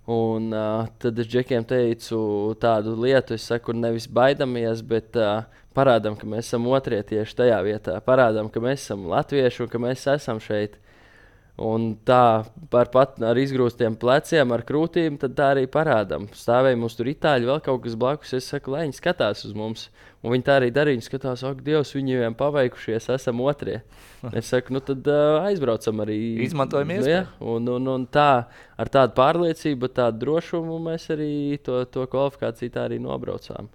[0.07, 2.17] Un uh, tad es džekiem teicu
[2.61, 5.41] tādu lietu, es saku, nevis baidamies, bet uh,
[5.75, 7.97] parādām, ka mēs esam otrie tieši tajā vietā.
[8.05, 10.77] Parādām, ka mēs esam latvieši un ka mēs esam šeit.
[11.57, 16.27] Un tā par pat ar izgrūstiem pleciem, ar krūtīm, tad tā arī parādām.
[16.37, 18.35] Stāvēja mums tur itāļi, vēl kaut kas blakus.
[18.37, 19.87] Es saku, lai viņi skatās uz mums.
[20.21, 20.99] Un viņi tā arī darīja.
[20.99, 23.79] Viņi skatās, ak, Dievs, viņi jau paveikušies, esam otrie.
[24.37, 26.19] Es saku, nu tad uh, aizbraucam arī.
[26.45, 27.17] Izmantojam Nu, iespēju.
[27.25, 28.29] ja, un, un, un tā,
[28.77, 33.69] ar tādu pārliecību, tādu drošumu mēs arī to, to kvalifikāciju tā arī nobraucām.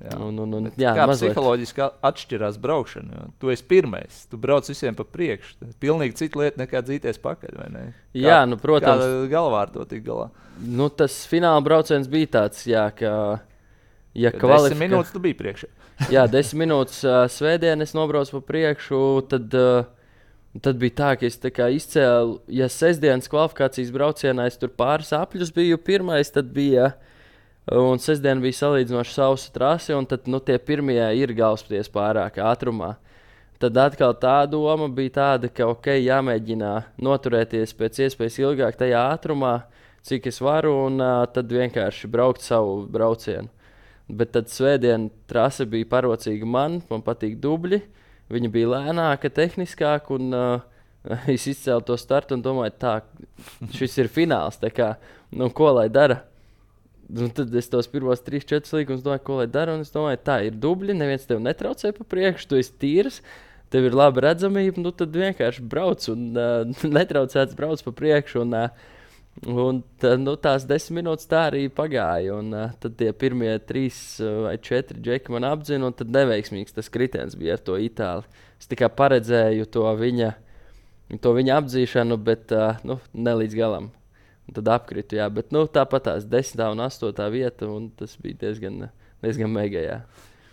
[0.00, 0.14] Jā.
[0.22, 1.32] Un, un, un, jā, kā mazliet.
[1.34, 3.24] psiholoģiski atšķirās braukšana?
[3.42, 5.56] Tu esi pirmais, tu brauc visiem pa priekšu.
[5.60, 7.58] Tas ir Pilnīgi cita lieta nekā dzīties pakaļ.
[7.74, 7.82] ne?
[8.14, 9.04] Kā- Jā, nu, protams.
[9.32, 10.30] Galvā ar to tik galā?
[10.62, 13.40] Nu, tas fināla brauciens bija tāds, jā, ka.
[14.14, 14.80] Ja Desmit kvalifika...
[14.80, 15.68] minūtes tu biji priekšā.
[16.14, 19.00] Jā, desmit minūtes uh, svētdien es nobraucu pa priekšu.
[19.30, 19.84] Tad, uh,
[20.64, 25.52] tad bija tā, ka es tā izcēlu, ja sestdienas kvalifikācijas braucienā es tur pāris apļus
[25.54, 26.94] biju pirmais, tad bija.
[27.70, 32.96] Un sestdien bija salīdzinoši sausa trase, un tad nu, tie pirmie ir galvasties pārāk ātrumā.
[33.62, 39.52] Tad atkal tā doma bija tāda, ka ok, jāmēģina noturēties pēc iespējas ilgāk tajā ātrumā,
[40.02, 43.46] cik es varu, un uh, tad vienkārši braukt savu braucienu.
[44.10, 47.78] Bet tad svētdienas trase bija parocīga man, man patīk dubļi.
[48.34, 50.66] Viņa bija lēnāka, tehniskāka, un uh,
[51.36, 52.96] es izcēlu to startu un domāju, tā,
[53.78, 54.58] šis ir fināls.
[54.74, 54.96] Kā,
[55.30, 56.24] nu, ko lai dara?
[57.10, 59.74] Un tad es tos pirmos trīs, četrus līkumus domāju, ko lai dara.
[59.74, 63.20] Un es domāju, tā ir dubļi, neviens tev netraucē pa priekšu, tu esi tīrs.
[63.70, 68.44] Tev ir laba redzamība, nu tad vienkārši brauc un uh, netraucēts brauc pa priekšu.
[68.46, 68.96] Un, uh,
[69.46, 72.34] Un tā, nu, tās desmit minūtes tā arī pagāja.
[72.36, 76.76] Un, uh, tad tie pirmie trīs uh, vai četri džeki man apzina, un tad neveiksmīgs
[76.76, 78.26] tas kritiens bija ar to itāli.
[78.60, 80.34] Es tikai paredzēju to viņa,
[81.22, 83.88] to viņa apzīšanu, bet uh, nu, ne līdz galam.
[84.50, 88.88] Tad apkritu, jā, bet nu, tāpat tās desmitā un astotā vieta, un tas bija diezgan,
[89.22, 89.84] diezgan mega.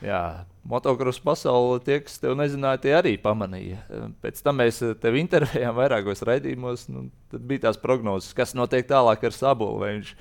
[0.05, 0.21] Jā.
[0.67, 3.79] Motocross pasaulē tie, kas tev nezināja, tie arī pamanīja.
[4.21, 6.85] Pēc tam mēs tevi intervējām vairākos raidījumos.
[6.91, 9.79] Nu, tad bija tās prognozes, kas notiek tālāk ar Sabolu.
[9.81, 10.13] Vai viņš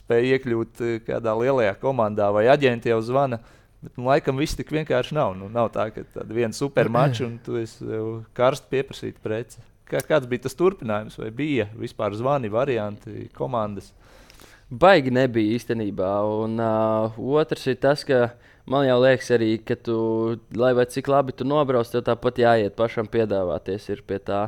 [0.00, 3.40] spēja iekļūt eh, kādā lielajā komandā, vai aģenti jau zvana.
[3.80, 5.36] Bet, nu, laikam viss tik vienkārši nav.
[5.38, 7.86] Nu, nav tā, ka tāda viena supermača un tu esi
[8.36, 9.62] karsti pieprasīta preci.
[9.90, 13.90] Kā, kāds bija tas turpinājums, vai bija vispār zvani, varianti, komandas?
[14.70, 16.12] Baigi nebija īstenībā.
[16.44, 18.28] Un uh, otrs ir tas, ka
[18.70, 19.96] man jau liekas, arī, ka tu,
[20.54, 24.44] lai vai cik labi tu nobrauc, tev tāpat jāiet pašam piedāvāties pie tā.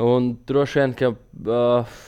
[0.00, 1.98] Un droši vien, ka uh,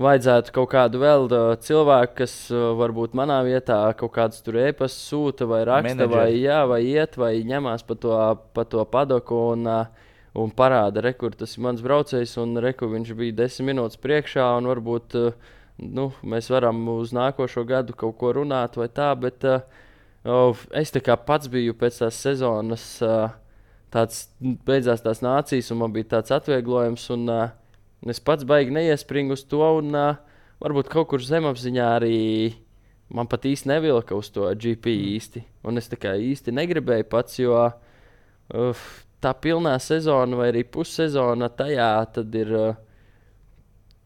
[0.00, 5.04] vajadzētu kaut kādu vēl uh, cilvēku, kas uh, varbūt manā vietā kaut kādus tur e-pastus
[5.12, 6.16] sūta vai raksta, Menedžeri.
[6.16, 8.16] vai, jā, vai iet, vai ņemās pa to,
[8.56, 9.42] pa to padoku.
[9.52, 13.68] Un, uh, Un parāda, re, kur tas ir mans braucējs, un re, viņš bija desmit
[13.68, 14.46] minūtes priekšā.
[14.64, 15.34] Varbūt uh,
[15.76, 19.10] nu, mēs varam uz nākošo gadu kaut ko runāt, vai tā.
[19.18, 23.28] Bet uh, es tā kā pats biju pēc tās sezonas, uh,
[23.92, 27.06] tāds nu, beidzās tās nācijas, un man bija tāds atvieglojums.
[27.12, 27.52] Un, uh,
[28.08, 30.16] es pats baigi neiespringu uz to, un uh,
[30.64, 32.18] varbūt kaut kur zemapziņā arī
[33.12, 35.44] man pat īsti nevilka uz to GP īsti.
[35.68, 38.86] Un es tā kā īsti negribēju pats, jo uh,
[39.22, 42.56] tā pilnā sezona vai arī pussezona tajā tad ir.
[42.62, 42.80] Uh,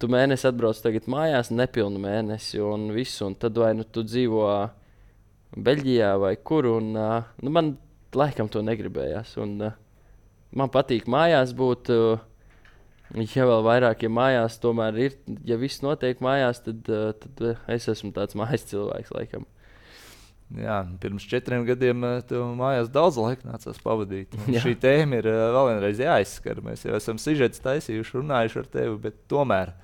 [0.01, 4.45] tu mēnesi atbrauc tagad mājās, nepilnu mēnesi, un viss, un tad vai nu tu dzīvo
[5.57, 7.77] Beļģijā vai kur, un uh, nu, man
[8.17, 9.37] laikam to negribējās.
[9.41, 9.77] Un, uh,
[10.53, 15.17] man patīk mājās būt, uh, ja vēl vairāk, ja mājās tomēr ir,
[15.49, 19.49] ja viss notiek mājās, tad, uh, tad es esmu tāds mājas cilvēks, laikam.
[20.55, 24.37] Jā, pirms četriem gadiem eh, tev mājās daudz laika nācās pavadīt.
[24.63, 26.61] Šī tēma ir eh, vēl vienreiz jāizskar.
[26.63, 29.75] Mēs jau esam sižets taisījuši, runājuši ar tevi, bet tomēr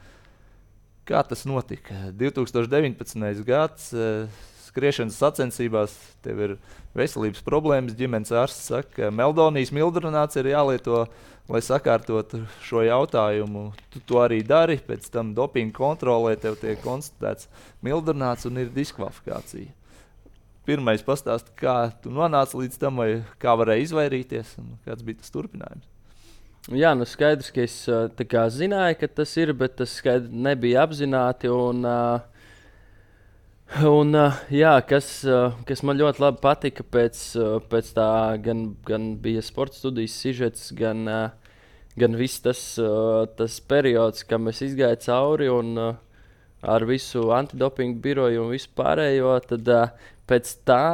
[1.09, 1.99] kā tas notika?
[2.15, 3.43] 2019.
[3.49, 3.91] gads.
[3.97, 4.41] eh,
[4.73, 6.55] Skriešanas sacensībās tev ir
[6.97, 7.99] veselības problēmas.
[7.99, 11.03] Ģimenes ārsts saka, ka meldonijas mildrunāts ir jālieto,
[11.51, 13.67] lai sakārtotu šo jautājumu.
[13.93, 14.79] Tu to arī dari.
[14.81, 17.51] Pēc tam dopinga kontrolē tev tiek konstatēts
[17.85, 19.82] mildrunāts un ir diskvalifikācija.
[20.63, 25.33] Pirmais pastāst, kā tu nonāci līdz tam, vai kā varēji izvairīties, un kāds bija tas
[25.35, 25.89] turpinājums.
[26.71, 27.75] Jā, nu skaidrs, ka es
[28.31, 31.51] kā zināju, ka tas ir, bet tas skaidrs nebija apzināti.
[31.51, 31.83] Un,
[33.91, 34.21] un,
[34.55, 35.09] jā, kas,
[35.67, 37.25] kas man ļoti labi patika pēc,
[37.73, 38.09] pēc tā,
[38.47, 41.03] gan, gan bija sporta studijas sižets, gan,
[41.99, 42.63] gan viss tas,
[43.35, 45.75] tas periods, kam es izgāju cauri un
[46.63, 50.85] ar visu antidopingu biroju un visu pārējo, tad uh, pēc tā,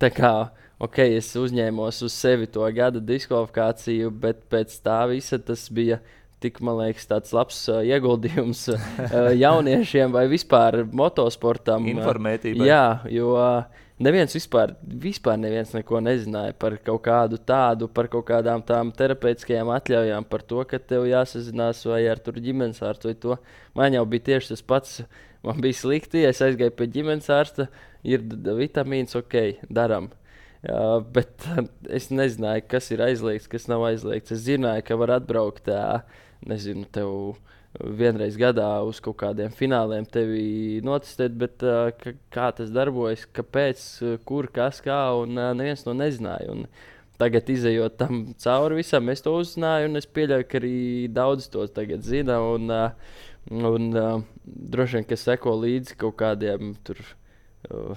[0.00, 0.34] tā kā
[0.82, 6.00] ok, es uzņēmos uz sevi to gada diskvalifikāciju, bet pēc tā visa tas bija
[6.44, 11.86] tik, man liekas, tāds labs uh, ieguldījums uh, jauniešiem vai vispār motosportam.
[11.94, 12.68] Informētībai.
[12.68, 18.26] Jā, jo uh, neviens vispār, vispār neviens neko nezināja par kaut kādu tādu, par kaut
[18.28, 23.38] kādām tām terapeitiskajām atļaujām, par to, ka tev jāsazinās vai ar ģimenes ārstu vai to.
[23.78, 24.98] Man jau bija tieši tas pats.
[25.44, 27.68] Man bija slikti, es aizgāju pie ģimenes ārsta,
[28.06, 28.24] ir
[28.58, 29.34] vitamīns, ok,
[29.68, 30.10] darām.
[30.64, 31.44] Jā, bet
[31.98, 34.32] es nezināju, kas ir aizliegts, kas nav aizliegts.
[34.32, 35.68] Es zināju, ka var atbraukt,
[36.48, 37.36] nezinu, tev
[37.74, 43.84] vienreiz gadā uz kaut kādiem fināliem tevi notestēt, bet ka, kā tas darbojas, kāpēc,
[44.28, 46.54] kur, kas, kā, un neviens to nezināja.
[46.54, 46.68] Un
[47.20, 50.78] tagad, izējot tam cauri visam, es to uzzināju, un es pieļauju, ka arī
[51.14, 52.38] daudz to tagad zina.
[52.54, 52.70] Un,
[53.50, 57.02] un, un droši vien, ka seko līdzi kaut kādiem tur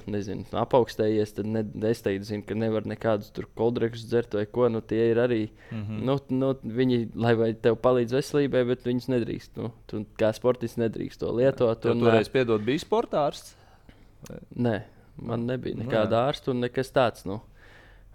[0.07, 4.67] nezinu, apaugstējies, tad ne, es teiktu, zinu, ka nevar nekādus tur koldrekus dzert vai ko.
[4.71, 5.49] Nu, tie ir arī.
[5.71, 6.03] Mm -hmm.
[6.05, 9.51] nu, nu, viņi, lai vai tev palīdz veselībai, bet viņus nedrīkst.
[9.57, 11.81] Nu, tu, kā sportists nedrīkst to lietot.
[11.81, 13.55] Tu toreiz piedod, bija sportārs?
[14.55, 14.81] Nē,
[15.17, 17.25] man nebija nu, nekāda no, ārsta un nekas tāds.
[17.25, 17.41] Nu.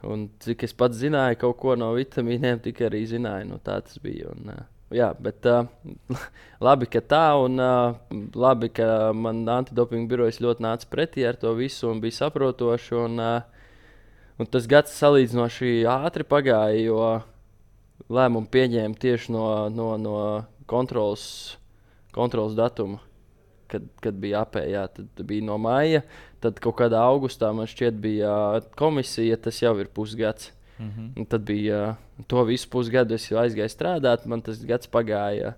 [0.02, 3.98] Un cik es pats zināju kaut ko no vitamīniem, tik arī zināju, nu, tā tas
[3.98, 4.32] bija.
[4.34, 4.64] Un, uh,
[4.96, 5.66] jā, bet uh,
[6.66, 7.96] labi, ka tā, un uh,
[8.38, 12.94] labi, ka man antidopinga birojas ļoti nāca pretī ar to visu un bija saprotoši.
[13.00, 13.62] Un, uh,
[14.40, 17.00] un tas gads salīdzinoši ātri pagāja, jo
[18.12, 20.16] lēmumu pieņēma tieši no, no, no
[20.70, 21.24] kontrolas,
[22.14, 23.00] kontrolas datuma.
[23.72, 26.02] Kad, kad bija apējā, tad bija no maija,
[26.44, 28.32] tad kaut kādā augustā man šķiet bija
[28.76, 30.50] komisija, tas jau ir pusgads.
[30.78, 31.26] Mm -hmm.
[31.28, 31.96] Tad bija
[32.26, 34.26] to visu pusgadu, es aizgāju strādāt.
[34.26, 35.54] Man tas gads pagāja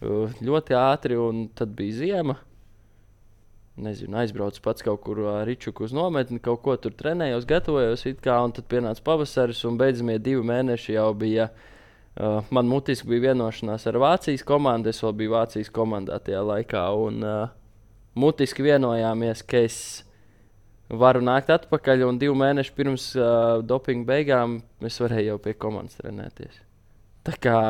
[0.00, 2.36] uh, ļoti ātri, un tad bija ziema.
[3.76, 8.04] Nezinu, aizbraucu pats kaut kur ar Ričuku uz nometni, kaut ko tur trenējos, gatavojos.
[8.20, 11.48] Kā, un tad pienāca pavasaris, un beidzamie divi mēneši jau bija.
[12.20, 14.88] Uh, man mutiski bija vienošanās ar Vācijas komandu.
[14.88, 16.84] Es vēl biju Vācijas komandā tajā laikā.
[17.06, 17.48] Un, uh,
[18.14, 20.04] mutiski vienojāmies, ka es
[20.90, 26.00] varu nākt atpakaļ, un divu mēnešu pirms uh, dopinga beigām es varēju jau pie komandas
[26.00, 26.58] trenēties.
[27.26, 27.60] Tā kā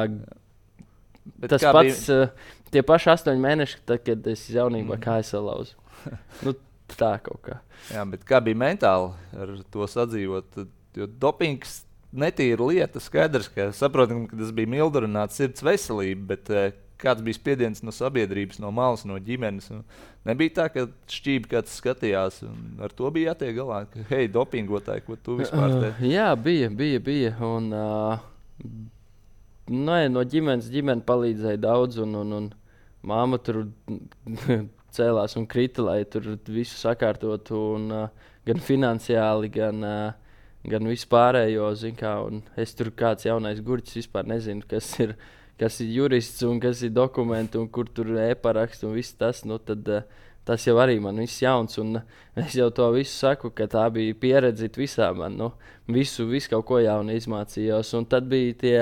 [1.41, 2.31] Bet tas kā pats, bija...
[2.31, 5.05] uh, tie paši astoņi mēneši, tad, kad es jaunībā mm.
[5.05, 5.77] kāju salauzu.
[6.47, 6.55] nu,
[6.97, 7.61] tā kaut kā.
[7.93, 9.13] Jā, bet kā bija mentāli
[9.45, 10.63] ar to sadzīvot?
[10.99, 13.03] Jo dopings netīra lieta.
[13.03, 16.71] Skaidrs, ka saprotam, ka tas bija mildurināts sirds veselība, bet uh,
[17.01, 19.71] kāds bija spiediens no sabiedrības, no malas, no ģimenes.
[20.29, 23.83] Nebija tā, ka šķīvi kāds skatījās, un ar to bija jātiek galā.
[23.91, 25.93] Ka, hei, dopingotāji, ko tu vispār te?
[25.97, 27.03] Uh, jā, bija, bija.
[27.07, 28.69] bija un, uh,
[29.71, 32.51] nē, no ģimenes ģimene palīdzēja daudz, un, un, un
[33.07, 33.65] māma tur
[34.97, 39.85] cēlās un krita, lai tur visu sakārtotu, un, uh, gan finansiāli, gan.
[39.85, 40.27] Uh,
[40.61, 45.23] gan vispārējo, kā, un es tur kāds jaunais gurķis vispār nezinu, kas ir uh,
[45.61, 49.45] kas ir jurists un kas ir dokumenti un kur tur ir e-paraksts un viss tas,
[49.45, 51.79] nu, tad, uh, tas jau arī man viss jauns.
[51.83, 52.01] Un
[52.41, 55.37] es jau to visu saku, ka tā bija pieredze visā man.
[55.39, 55.53] Nu,
[55.89, 57.93] visu, visu kaut ko jaunu izmācījos.
[57.99, 58.79] Un tad bija tie,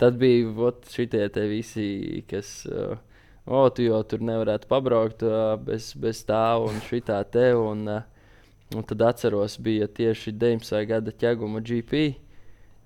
[0.00, 2.60] tad bija ot, šitie visi, kas.
[2.70, 2.94] Uh,
[3.44, 7.50] O, tu jau tur nevarētu pabraukt uh, bez, bez tā un šitā te.
[7.52, 8.30] Un, uh,
[8.72, 10.78] un tad atceros, bija tieši 19.
[10.88, 12.06] gada ķēguma GP.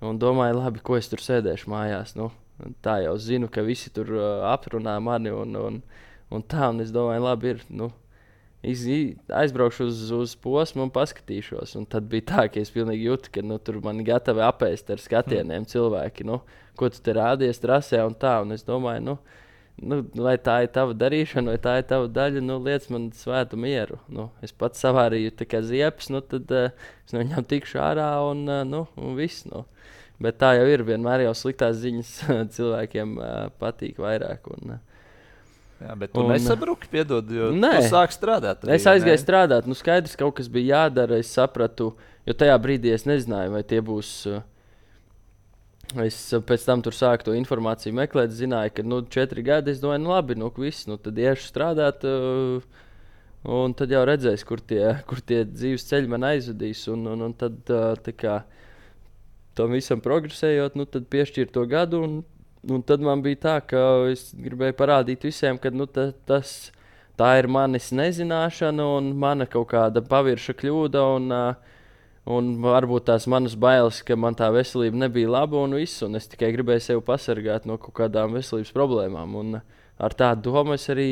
[0.03, 2.17] Un domāju, labi, ko es tur sēdēšu mājās.
[2.19, 2.33] Nu,
[2.85, 5.81] tā jau zinu, ka visi tur uh, aprunā mani un, un,
[6.35, 6.69] un tā.
[6.73, 7.65] Un es domāju, labi, ir.
[7.71, 7.91] Nu,
[8.63, 8.85] iz,
[9.29, 11.77] aizbraukšu uz, uz posmu un paskatīšos.
[11.79, 15.03] Un tad bija tā, ka es pilnīgi jūtu, ka nu, tur man gatavi apēst ar
[15.03, 15.69] skatieniem mm.
[15.73, 16.27] cilvēki.
[16.29, 16.41] Nu,
[16.79, 18.39] ko tu te rādies trasē un tā.
[18.43, 19.17] Un es domāju, nu,
[19.79, 23.61] nu, vai tā ir tava darīšana, vai tā ir tava daļa, nu, liec man svētu
[23.61, 24.01] mieru.
[24.11, 26.71] Nu, es pats savārīju ziepes, nu, tad uh,
[27.07, 29.47] es no viņiem tikšu ārā un, uh, nu, un viss.
[29.47, 29.65] Nu.
[30.23, 30.83] Bet tā jau ir.
[30.87, 32.13] Vienmēr jau sliktās ziņas
[32.57, 34.51] cilvēkiem uh, patīk vairāk.
[34.57, 34.85] Un, uh,
[35.79, 38.65] Jā, bet tu un, nesabruki, piedod, jo nē, tu sāki strādāt.
[38.67, 39.23] Arī, es aizgāju ne?
[39.23, 39.69] strādāt.
[39.71, 41.21] Nu, skaidrs, ka kaut kas bija jādara.
[41.23, 41.93] Es sapratu,
[42.27, 44.11] jo tajā brīdī es nezināju, vai tie būs.
[44.27, 44.43] Uh,
[46.03, 48.35] es pēc tam tur sāku to informāciju meklēt.
[48.35, 49.71] Zināju, ka nu, četri gadi.
[49.77, 52.03] Es domāju, nu, labi, nu, viss, nu, tad iešu strādāt.
[52.03, 52.59] Uh,
[53.47, 56.89] un tad jau redzēs, kur tie, kur tie dzīves ceļi man aizvedīs.
[56.91, 58.41] Un, un, un tad, uh, kā,
[59.59, 62.03] tam visam progresējot, nu, tad piešķirt to gadu.
[62.07, 62.19] Un,
[62.71, 66.71] un tad man bija tā, ka es gribēju parādīt visiem, ka nu, ta, tas,
[67.19, 71.09] tā ir manis nezināšana un mana kaut kāda pavirša kļūda.
[71.19, 71.35] Un,
[72.29, 76.27] Un varbūt tās manas bailes, ka man tā veselība nebija laba un viss, un es
[76.29, 79.37] tikai gribēju sevi pasargāt no kaut kādām veselības problēmām.
[79.41, 79.61] Un
[79.97, 81.09] ar tādu domu es arī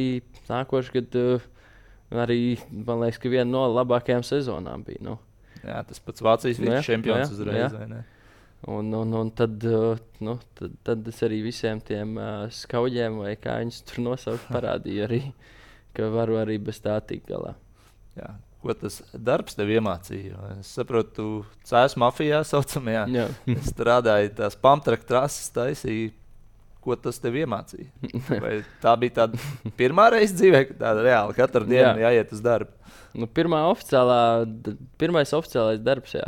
[0.50, 1.46] nākošais gads, uh,
[2.12, 5.06] arī man liekas, ka viena no labākajām sezonām bija.
[5.08, 5.16] Nu.
[5.62, 7.72] Jā, tas pats Vācijas nu, čempions uzreiz.
[7.72, 8.02] Jā.
[8.66, 13.36] Un, un, un tad, uh, nu, tad, tad es arī visiem tiem uh, skauģiem, vai
[13.38, 15.20] kā viņus tur nosaukt, parādīju, arī,
[15.94, 17.54] ka varu arī bez tā tikt galā.
[18.18, 18.32] Jā.
[18.66, 20.56] Ko tas darbs tev iemācīja?
[20.58, 21.26] Es saprotu, tu
[21.68, 23.04] cēlās mafijā, saucamajā.
[23.14, 23.26] Jā.
[23.68, 26.08] strādāji tās pamtrakta trases, taisīji.
[26.82, 27.86] Ko tas tev iemācīja?
[28.42, 29.38] Vai tā bija tāda
[29.78, 32.08] pirmā reize dzīvē, kad tāda reāli katru dienu Jā.
[32.08, 32.74] jāiet uz darbu?
[33.16, 34.18] Nu, pirmā oficiālā,
[34.98, 36.26] pirmais oficiālais darbs, jā.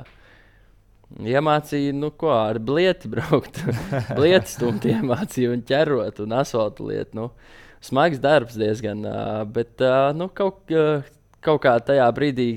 [1.16, 3.62] Iemācīja, nu, ko ar blieti braukt.
[4.18, 7.16] blieti stumt iemācīja un ķerot un asfaltu lietu.
[7.16, 7.28] Nu,
[7.84, 9.06] smags darbs diezgan,
[9.54, 9.80] bet
[10.18, 10.68] nu, kaut,
[11.44, 12.50] kaut kā tajā brīdī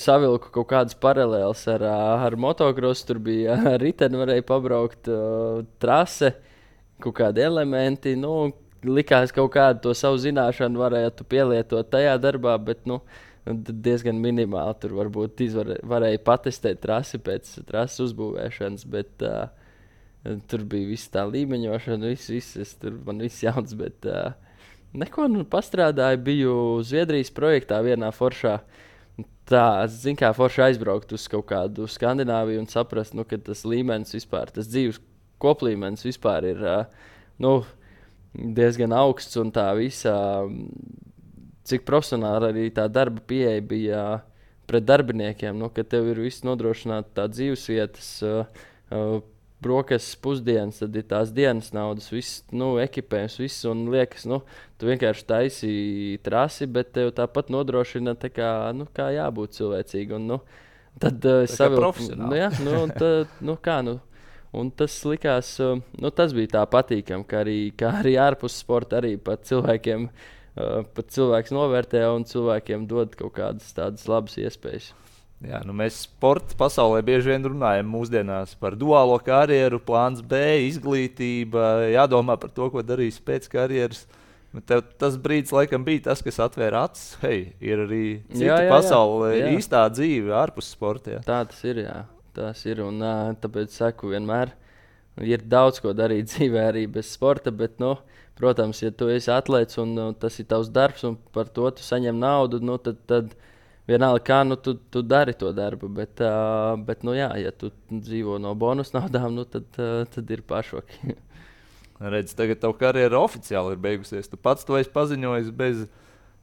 [0.00, 1.84] savilku kaut kādas paralēlas ar,
[2.26, 3.06] ar motocrossu.
[3.10, 5.20] Tur bija ā, riteni, varēja pabraukt ā,
[5.82, 6.32] trase,
[7.02, 8.16] kaut kādi elementi.
[8.18, 8.50] Nu,
[8.86, 13.00] likās kaut kādu to savu zināšanu varētu pielietot tajā darbā, bet nu,
[13.46, 18.86] diezgan minimāli tur varbūt izvar, varēja patestēt trasi pēc trases uzbūvēšanas.
[18.90, 19.46] Bet, uh,
[20.50, 24.34] Tur bija viss tā līmeņošana, viss, viss es tur man viss jauns, bet uh,
[24.96, 26.22] neko nu, pastrādāju.
[26.26, 28.58] Biju Zviedrijas projektā vienā foršā.
[29.46, 34.16] Tā, zinu, kā forši aizbraukt uz kaut kādu Skandināviju un saprast, nu, ka tas līmenis
[34.16, 34.98] vispār, tas dzīves
[35.42, 37.04] koplīmenis vispār ir uh,
[37.38, 37.60] nu,
[38.34, 41.14] diezgan augsts un tā visa, mm,
[41.66, 44.24] cik profesionāli arī tā darba pieeja bija uh,
[44.66, 48.12] pret darbiniekiem, nu, ka tev ir viss nodrošināts tā dzīvesvietas.
[48.26, 49.16] Uh, uh,
[49.62, 53.64] brokastis, pusdienas, tad ir tās dienas naudas, viss, nu, ekipējums, viss.
[53.70, 54.42] Un liekas, nu,
[54.76, 60.28] tu vienkārši taisīji trasi, bet tev tāpat nodrošina, tā kā, nu, kā jābūt cilvēcīgam.
[60.28, 60.42] Nu,
[61.02, 62.28] tad uh, es profesionāli.
[62.28, 63.96] Nu, jā, nu, un tad, nu, kā, nu,
[64.56, 69.00] un tas likās, uh, nu, tas bija tā patīkami, ka arī, kā arī ārpus sporta
[69.00, 70.10] arī pat cilvēkiem.
[70.10, 74.92] Uh, pat cilvēks novērtē un cilvēkiem dod kaut kādas tādas labas iespējas.
[75.44, 81.90] Jā, nu mēs sporta pasaulē bieži vien runājam mūsdienās par duālo karjeru, plāns B, izglītība,
[81.92, 84.06] jādomā par to, ko darīs pēc karjeras.
[84.56, 87.18] Nu, Tev tas brīdis, laikam, bija tas, kas atvēra acis.
[87.20, 91.18] Hei, ir arī cita pasaule, īstā dzīve ārpus sporta.
[91.18, 91.24] Jā.
[91.26, 91.82] Tā tas ir.
[91.84, 91.98] Jā.
[92.36, 93.00] Tas ir un
[93.40, 94.54] tāpēc saku, vienmēr
[95.24, 97.52] ir daudz ko darīt dzīvē, arī bez sporta.
[97.52, 97.98] Bet, nu,
[98.36, 101.84] protams, ja tu esi atlēts un nu, tas ir tavs darbs, un par to tu
[101.84, 103.36] saņem naudu, nu, tad, tad
[103.88, 105.90] vienalga, kā nu, tu, tu dari to darbu.
[105.96, 110.32] Bet, uh, bet nu, jā, ja tu dzīvo no bonus naudām, nu, tad, uh, tad
[110.34, 111.16] ir pašoki.
[112.16, 114.28] Redz, tagad tava karjera oficiāli ir beigusies.
[114.28, 115.86] Tu pats to esi paziņojis bez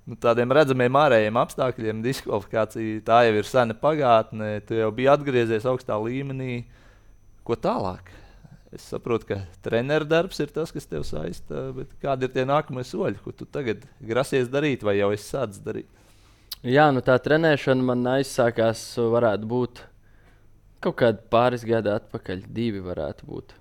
[0.09, 3.03] nu, tādiem redzamiem ārējiem apstākļiem, diskvalifikācija.
[3.05, 4.55] Tā jau ir sena pagātne.
[4.65, 6.63] Tu jau biji atgriezies augstā līmenī.
[7.45, 8.09] Ko tālāk?
[8.73, 11.67] Es saprotu, ka treneru darbs ir tas, kas tev saista.
[11.75, 15.61] bet Kādi ir tie nākamie soļi, ko tu tagad grasies darīt, vai jau esi sācis
[15.61, 15.89] darīt?
[16.63, 19.83] Jā, nu tā trenēšana man aizsākās, varētu būt
[20.83, 23.53] kaut kādi pāris gadi atpakaļ, divi varētu būt.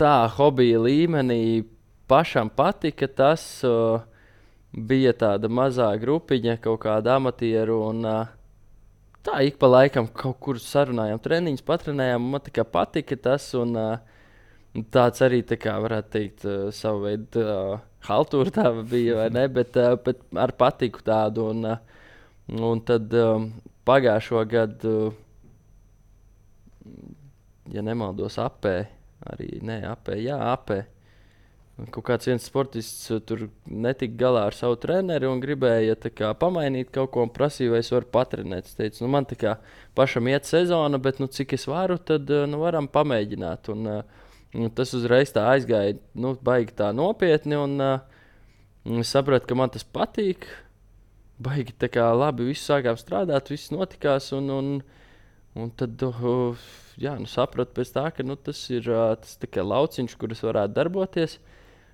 [0.00, 1.62] Tā hobija līmenī
[2.10, 3.44] pašam patika tas.
[3.64, 4.02] Uh,
[4.72, 7.78] bija tāda mazā grupiņa, kaut kāda amatieru.
[7.90, 8.30] Un, uh,
[9.26, 12.28] tā ik pa laikam kaut kur sarunājām, treniņus patrenējām.
[12.34, 13.48] Man tā kā patika tas.
[13.58, 13.98] Un, uh,
[14.94, 19.46] tāds arī, tā kā varētu teikt, uh, savu veidu uh, haltūra tā bija, vai ne?
[19.52, 21.50] Bet, uh, bet ar patiku tādu.
[21.52, 22.00] Un, uh,
[22.72, 23.50] un tad um,
[23.88, 25.20] pagājušo gadu, uh,
[27.72, 28.76] ja nemaldos, apē,
[29.32, 30.82] arī ne apē, jā, apē.
[31.90, 36.90] Kaut kāds viens sportists uh, tur netika galā ar savu treneri un gribēja kā, pamainīt
[36.94, 38.68] kaut ko un prasīja, vai es varu patrenēt.
[38.68, 39.56] Es teicu, nu, man tā kā
[39.98, 43.70] pašam iet sezona, bet nu, cik es varu, tad uh, nu, varam pamēģināt.
[43.72, 47.56] Un, uh, un tas uzreiz tā aizgāja, nu, baigi tā nopietni.
[47.58, 48.26] Un, uh,
[48.84, 50.46] un es sapratu, ka man tas patīk.
[51.42, 54.28] Baigi tā kā labi, viss sākām strādāt, viss notikās.
[54.36, 54.74] Un, un,
[55.58, 56.68] un tad uh,
[57.00, 59.40] jā, nu, sapratu tā, ka nu, tas ir uh, tas
[59.72, 61.40] lauciņš, kur es varētu darboties.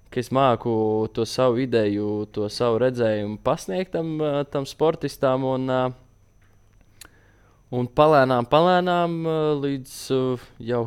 [0.09, 0.73] Ka es māku
[1.13, 4.15] to savu ideju, to savu redzējumu pasniegt tam,
[4.49, 5.45] tam sportistam.
[5.45, 5.69] Un,
[7.77, 9.19] un palēnām, palēnām
[9.61, 9.99] līdz
[10.65, 10.87] jau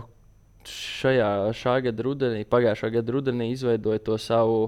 [0.67, 4.59] šajā šā gada rudenī, pagājušā gada rudenī izveidoju to savu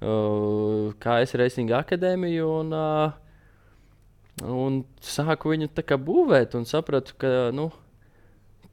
[0.00, 2.50] uh, KS Racing akadēmiju.
[2.60, 3.12] Un, uh,
[4.48, 5.70] un sāku viņu
[6.08, 7.70] būvēt, un sapratu, ka, nu,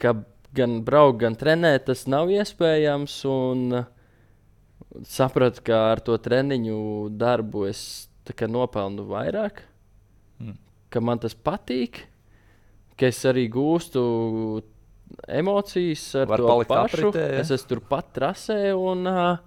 [0.02, 0.16] ka
[0.56, 3.24] gan braukt, gan trenēt tas nav iespējams.
[3.28, 4.01] Un, uh,
[5.08, 8.08] sapratu, ka ar to treniņu darbu es
[8.48, 9.64] nopelnu vairāk,
[10.42, 10.56] Mm.
[10.90, 12.06] ka man tas patīk,
[12.98, 14.64] ka es arī gūstu
[15.28, 17.12] emocijas ar Var to pašu.
[17.12, 17.40] apritē, ja?
[17.42, 19.38] Es esmu turpat trasē, un, uh,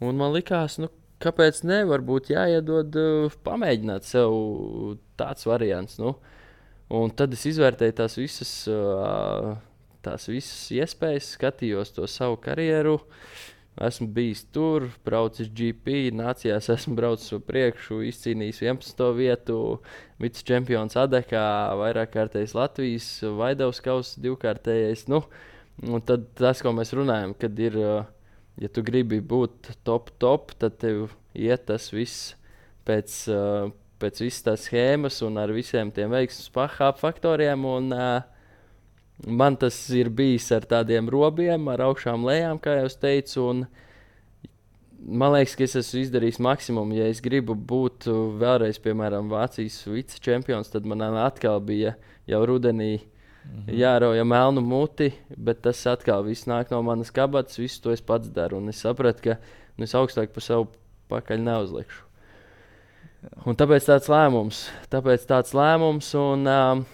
[0.00, 0.88] un man likās, nu,
[1.20, 1.84] kāpēc ne?
[1.84, 5.98] Varbūt jāiedod uh, pamēģināt sev tāds variants.
[5.98, 6.16] Nu.
[6.90, 9.56] Un tad es izvērtēju tās visas uh,
[10.02, 12.98] tās visas iespējas, skatījos to savu karjeru.
[13.78, 19.02] Esmu bijis tur, braucis GP, nācijās, esmu braucis uz priekšu, izcīnījis 11.
[19.14, 19.58] vietu,
[20.18, 21.44] vicečempions Adekā,
[21.78, 23.06] vairāk kārtējs Latvijas,
[23.38, 25.04] Vaidavas kausa divkārtējais.
[25.12, 25.22] Nu,
[25.86, 27.78] un tad tas, ko mēs runājam, kad ir,
[28.58, 32.32] ja tu gribi būt top, top, tad tev iet tas viss
[32.88, 33.14] pēc,
[34.02, 37.70] pēc visas tās schēmas un ar visiem tiem veiksmības faktoriem.
[37.78, 37.94] Un,
[39.26, 43.44] man tas ir bijis ar tādiem robiem, ar augšām lejām, kā jau teicu.
[43.50, 43.62] Un,
[44.98, 46.96] man liekas, ka es esmu izdarījis maksimumu.
[46.98, 48.08] Ja es gribu būt
[48.40, 51.96] vēlreiz, piemēram, Vācijas vicečempions, tad man atkal bija
[52.28, 52.98] jau rudenī.
[53.48, 53.78] Mm -hmm.
[53.80, 57.58] Jārauja melnu muti, bet tas atkal viss nāk no manas kabatas.
[57.58, 58.56] Visu to es pats daru.
[58.56, 59.36] Un es sapratu, ka
[59.76, 60.68] nu, es augstāk par savu
[61.08, 62.02] pakaļ neuzlikšu.
[63.46, 64.68] Un tāpēc tāds lēmums.
[64.90, 66.86] Tāpēc tāds lēmums un, um,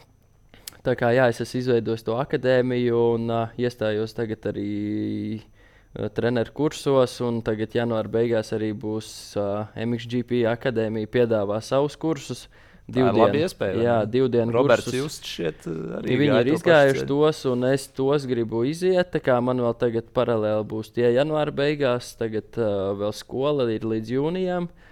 [0.84, 6.52] tā kā jā, es esmu izveidojis to akadēmiju un uh, iestājos tagad arī uh, treneru
[6.56, 7.16] kursos.
[7.46, 9.08] Tagad janvāra beigās arī būs
[9.40, 12.46] uh, MXGP akadēmija, piedāvā savus kursus.
[12.84, 13.80] Divu dienu iespēju.
[13.80, 16.18] Jā, divu dienu Roberts Just šeit arī.
[16.20, 19.08] Viņi ir izgājuši tos, un es tos gribu iziet.
[19.14, 23.88] Tā kā man vēl tagad paralēli būs tie janvāra beigās, tagad uh, vēl skola ir
[23.88, 24.68] līdz jūnijam.
[24.68, 24.90] Uh,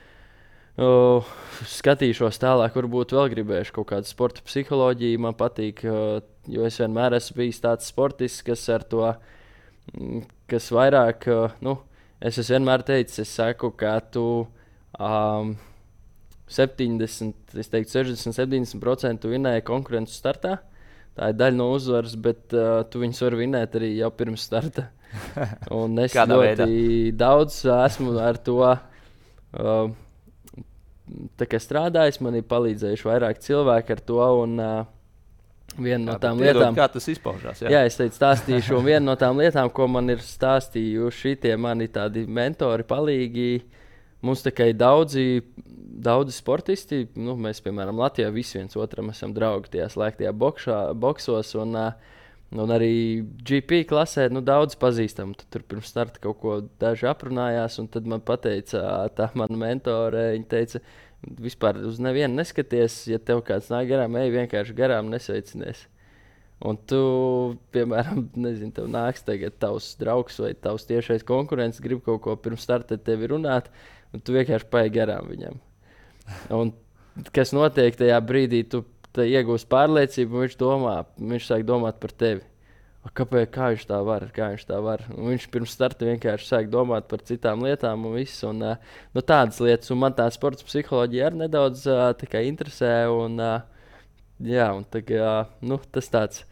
[0.77, 5.21] skatīšos tālāk, varbūt vēl gribēšu kaut kādu sporta psiholoģiju.
[5.21, 9.05] Man patīk, uh, jo es vienmēr esmu bijis tāds sportists, kas ar to,
[9.93, 11.77] mm, kas vairāk, uh, nu,
[12.21, 14.47] es esmu vienmēr teicis, es saku, ka tu.
[15.01, 15.57] Um,
[16.53, 20.59] 70, es teiktu, 60, 70% vinēja konkurences startā.
[21.17, 24.89] Tā ir daļa no uzvaras, bet uh, tu viņus vari vinēt arī jau pirms starta.
[25.81, 26.69] Un es ļoti veidā?
[27.21, 29.91] daudz esmu ar to uh,
[31.41, 32.21] strādājis.
[32.25, 34.21] Man ir palīdzējuši vairāk cilvēku ar to.
[34.45, 34.91] Un, uh,
[35.73, 37.63] Viena no tām piedod, lietām, kā tas izpaužās.
[37.65, 41.55] Jā, jā es teicu, stāstīšu, un viena no tām lietām, ko man ir stāstījuši šie
[41.57, 43.63] mani tādi mentori, palīgi.
[44.23, 45.41] Mums tikai daudzi
[46.03, 51.55] daudzi sportisti, nu, mēs, piemēram, Latvijā visi viens otram esam draugi tajā slēgtajā bokšā, boksos.
[51.61, 51.77] Un,
[52.53, 55.33] un arī GP klasē nu, daudz pazīstam.
[55.53, 60.49] Tur pirms starta kaut ko daži aprunājās, un tad man teica, tā mana mentore, viņa
[60.51, 60.83] teica,
[61.23, 65.87] vispār uz nevienu neskaties, ja tev kāds nāk garām, ej vienkārši garām, nesveicinies.
[66.63, 67.03] Un tu,
[67.75, 72.63] piemēram, nezinu, tev nāks tagad tavs draugs vai tavs tiešais konkurents, grib kaut ko pirms
[72.67, 73.71] starta tevi runāt,
[74.13, 75.59] un tu vienkārši paieši garām viņam.
[76.55, 76.75] Un
[77.35, 78.85] kas notiek tajā brīdī, tu
[79.21, 82.43] iegūsi pārliecību, viņš domā, viņš sāk domāt par tevi.
[83.03, 84.29] Kāpēc kā viņš tā var?
[84.31, 85.03] Viņš, tā var?
[85.11, 89.25] Un viņš pirms starta vienkārši sāk domāt par citām lietām, un, visu, un uh, nu,
[89.27, 89.91] tādas lietas.
[89.91, 93.09] Un man tā sporta psiholoģija arī nedaudz uh, interesē.
[93.11, 93.99] Un, uh,
[94.39, 96.45] jā, un tā, uh, nu, tas tāds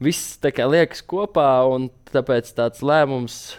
[0.00, 3.58] viss tā kā liekas kopā, un tāpēc tāds lēmums.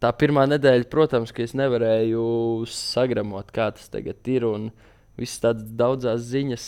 [0.00, 4.48] Tā pirmā nedēļa, protams, ka es nevarēju sagramot, kā tas tagad ir.
[4.48, 4.72] Un,
[5.20, 6.66] visas tādas daudzas ziņas.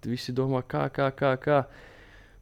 [0.00, 1.34] Uh, visi domā, kā, kā, kā.
[1.40, 1.64] kā.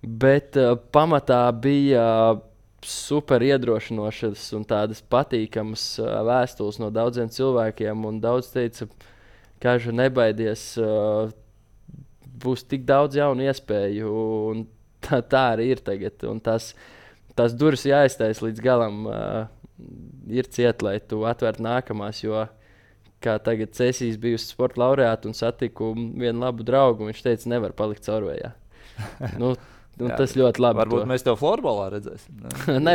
[0.03, 2.43] Bet uh, pamatā bija uh,
[2.87, 8.07] super iedrošinošas un tādas patīkamas uh, vēstules no daudziem cilvēkiem.
[8.23, 8.87] Daudz teica,
[9.63, 11.33] ka jau nebaidies, uh,
[12.39, 14.67] būs tik daudz jaunu iespēju.
[14.99, 16.25] Tā, tā arī ir tagad.
[16.27, 16.73] Un tas,
[17.39, 19.05] tās durvis jāiztaisa līdz galam.
[19.07, 19.45] Uh,
[20.27, 22.41] ir ciet, lai tu atvērtu nākamās, jo
[23.25, 27.09] kā tagad Cēsīs bijusi sporta laureāta un satiku vienu labu draugu.
[27.09, 28.55] Viņš teica, nevar palikt caurvējā.
[29.43, 29.57] nu,
[29.99, 30.79] Nu, Jā, tas ļoti labi.
[30.79, 31.07] Varbūt to.
[31.11, 32.37] mēs to florbolā redzēsim.
[32.71, 32.95] Ne,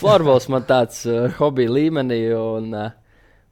[0.00, 2.94] florbols man tāds uh, hobija līmenī, un uh,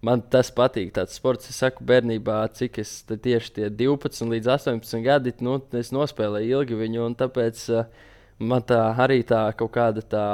[0.06, 0.94] man tas patīk.
[0.96, 5.92] Tāds sports, es saku, bērnībā, cik es tieši tie 12 līdz 18 gadi, nu, es
[5.92, 8.08] nospēlēju ilgi viņu, un tāpēc uh,
[8.40, 10.26] man tā arī tā kaut kāda tā,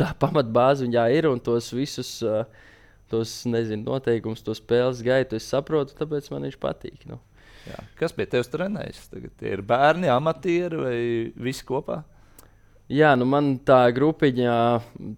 [0.00, 2.16] tā pamatbāze viņā ir, un tos visus.
[2.24, 2.46] Uh,
[3.10, 5.38] tos nezinu, noteikumus, to spēles gaitu.
[5.38, 7.06] Es saprotu, tāpēc man viņš patīk.
[7.10, 7.20] Nu.
[7.66, 7.80] Jā.
[7.98, 9.08] Kas pie tevis trenējas?
[9.10, 10.98] Tagad tie ir bērni, amatieri vai
[11.48, 12.02] visi kopā?
[12.86, 14.52] Jā, nu man tā grupiņa,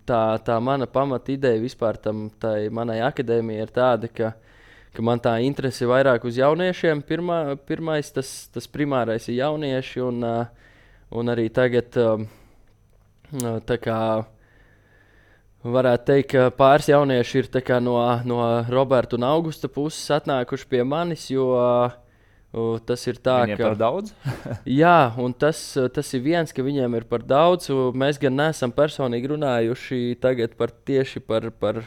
[0.08, 4.30] tā, tā mana pamata ideja vispār tam, tai manai akadēmijai ir tāda, ka,
[4.96, 7.02] ka man tā interese ir vairāk uz jauniešiem.
[7.04, 10.24] Pirmā, pirmais, tas, tas primārais ir jaunieši, un,
[11.12, 11.92] un arī tagad
[13.68, 14.00] tā kā
[15.66, 17.48] Varētu teikt, ka pāris jaunieši ir
[17.82, 23.58] no, no Roberta un Augusta puses atnākuši pie manis, jo uh, tas ir tā, viņiem
[23.58, 23.64] ka.
[23.64, 24.12] Par daudz?
[24.82, 25.58] jā, un tas,
[25.94, 27.72] tas ir viens, ka viņiem ir par daudz.
[27.90, 29.98] Mēs gan neesam personīgi runājuši
[30.56, 31.50] par tieši par.
[31.50, 31.82] par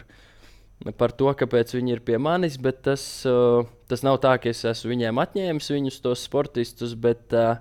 [0.98, 4.64] Par to, kāpēc viņi ir pie manis, bet tas, uh, tas nav tā, ka es
[4.66, 7.60] esmu viņiem atņēmis viņus, tos sportistus, bet uh,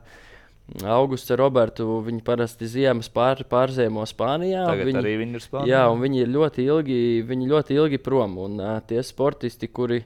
[0.87, 1.85] Augusts ar Robertu.
[2.07, 4.63] Viņi parasti ziemas pār, pārziemo Spānijā.
[4.79, 5.71] Viņi, arī viņi ir Spānijā.
[5.73, 8.37] Jā, un viņi ir ļoti ilgi, viņi ļoti ilgi prom.
[8.45, 10.05] Un uh, tie sportisti, kuri,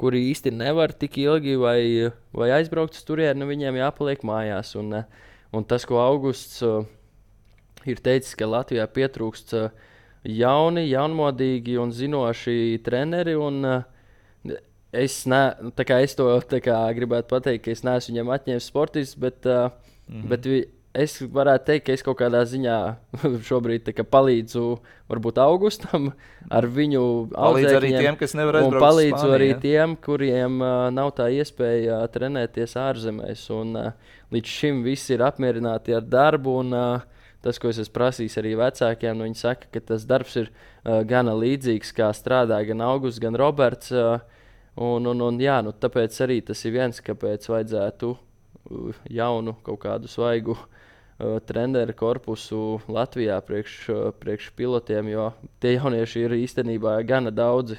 [0.00, 1.80] kuri īsti nevar tik ilgi vai,
[2.36, 4.72] vai aizbraukt uz turieni, nu, viņiem jāpaliek mājās.
[4.80, 6.86] Un, uh, un tas, ko Augusts uh,
[7.84, 9.68] ir teicis, ka Latvijā pietrūkst uh,
[10.24, 13.36] jauni, jaunmodīgi un zinoši treneri.
[13.36, 14.56] Un, uh,
[14.96, 15.42] es, ne,
[16.00, 16.30] es to
[16.64, 19.68] kā, gribētu pateikt, ka es neesmu viņam atņēmis sportistus, bet, uh,
[20.08, 20.28] -hmm.
[20.30, 20.64] bet vi,
[20.96, 22.76] es varētu teikt, ka es kaut kādā ziņā
[23.48, 24.64] šobrīd palīdzu
[25.10, 26.10] varbūt augustam
[26.50, 27.02] ar viņu
[27.34, 28.84] palīdzu arī tiem, kas nevar aizbraukt.
[28.84, 29.58] Palīdzu Spāniju, arī ja?
[29.62, 33.44] tiem, kuriem uh, nav tā iespēja uh, trenēties ārzemēs.
[33.56, 36.60] Un, uh, līdz šim visi ir apmierināti ar darbu.
[36.62, 40.38] Un, uh, tas, ko es esmu prasījis arī vecākiem, nu, viņi saka, ka tas darbs
[40.40, 43.92] ir uh, gana līdzīgs, kā strādā gan Augusts, gan Roberts.
[43.94, 44.18] Uh,
[44.76, 48.25] Un, un, un, jā, nu, tāpēc arī tas ir viens, kāpēc vajadzētu uh,
[49.10, 55.30] jaunu, kaut kādu svaigu uh, treneru korpusu Latvijā priekš, uh, priekš pilotiem, jo
[55.62, 57.78] tie jaunieši ir īstenībā gana daudzi.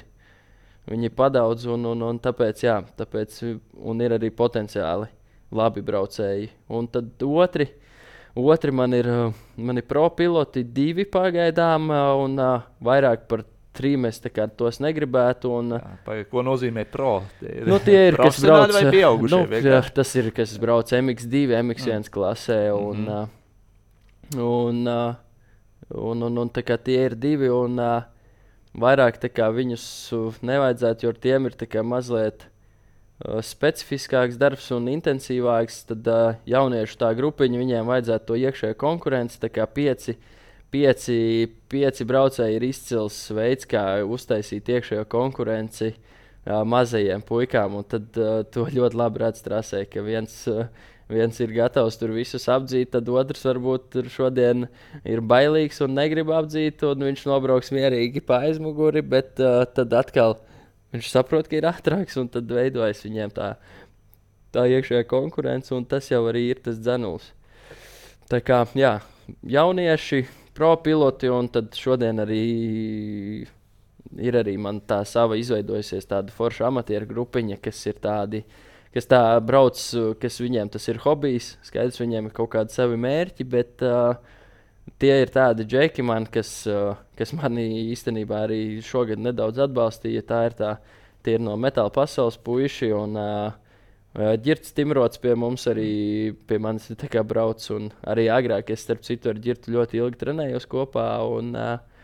[0.88, 3.42] Viņi ir padaudz, un, un, un tāpēc, jā, tāpēc
[3.76, 5.10] un ir arī potenciāli
[5.52, 6.48] labi braucēji.
[6.72, 7.68] Un tad otri,
[8.38, 13.44] otri man ir, uh, man ir pro piloti, divi pagaidām, uh, un uh, vairāk par
[13.78, 14.18] trim es
[14.58, 15.52] tos negribētu.
[15.60, 17.20] Un, Jā, ko nozīmē pro?
[17.38, 19.32] Tie ir, Nu, tie ir kas brauc vai pieaugušie.
[19.36, 19.94] Nu, vienkārši?
[20.00, 22.12] tas ir kas brauc MX2, MX1 mm.
[22.18, 22.60] klasē.
[22.74, 23.16] Un, Mhm.
[23.16, 24.84] uh, un,
[26.12, 26.54] un, un, un
[26.90, 27.50] tie ir divi.
[27.54, 27.78] Un,
[28.78, 29.16] Vairāk
[29.50, 29.84] viņus
[30.44, 32.44] nevajadzētu, jo ar tiem ir mazliet
[33.42, 35.80] specifiskāks darbs un intensīvāks.
[35.88, 39.40] Tad uh, jauniešu tā grupiņa, viņiem vajadzētu to iekšējo konkurenci.
[39.42, 40.14] Tā kā pieci,
[40.74, 47.80] pieci, pieci braucēji ir izcils veids, kā uztaisīt iekšējo konkurenci uh, mazajiem puikām.
[47.88, 50.68] Tad uh, to ļoti labi redz trasē, ka viens, uh,
[51.10, 54.68] viens ir gatavs tur visus apdzīt, tad otrs varbūt šodien
[55.08, 60.38] ir bailīgs un negrib apdzīt, un viņš nobrauks mierīgi pa aizmuguri, bet uh, tad atkal
[60.94, 63.54] viņš saprot, ka ir ātrāks, un tad veidojas viņiem tā,
[64.54, 67.32] tā iekšējā konkurence, un tas jau arī ir tas dzenuls.
[68.28, 68.98] Tā kā jā,
[69.48, 70.26] jaunieši,
[70.58, 72.42] pro piloti, un tad šodien arī
[74.18, 78.42] ir arī man tā sava izveidojusies tāda forša amatieru grupiņa, kas ir tādi,
[78.94, 79.78] kas tā brauc,
[80.22, 81.52] kas viņiem tas ir hobijs.
[81.66, 84.16] Skaidrs, viņiem ir kaut kādi savi mērķi, bet uh,
[84.98, 90.24] tie ir tādi džeki, man, kas, uh, kas manī īstenībā arī šogad nedaudz atbalstīja.
[90.26, 90.74] Tā ir tā,
[91.22, 92.90] tie ir no metāla pasaules puiši.
[92.96, 93.67] Un, uh,
[94.16, 98.82] Girts Timrots pie mums arī pie manis ir tā kā brauc, un arī agrāk es
[98.82, 101.10] starp citu ar Girtu ļoti ilgi trenējos kopā.
[101.28, 101.98] Un, uh,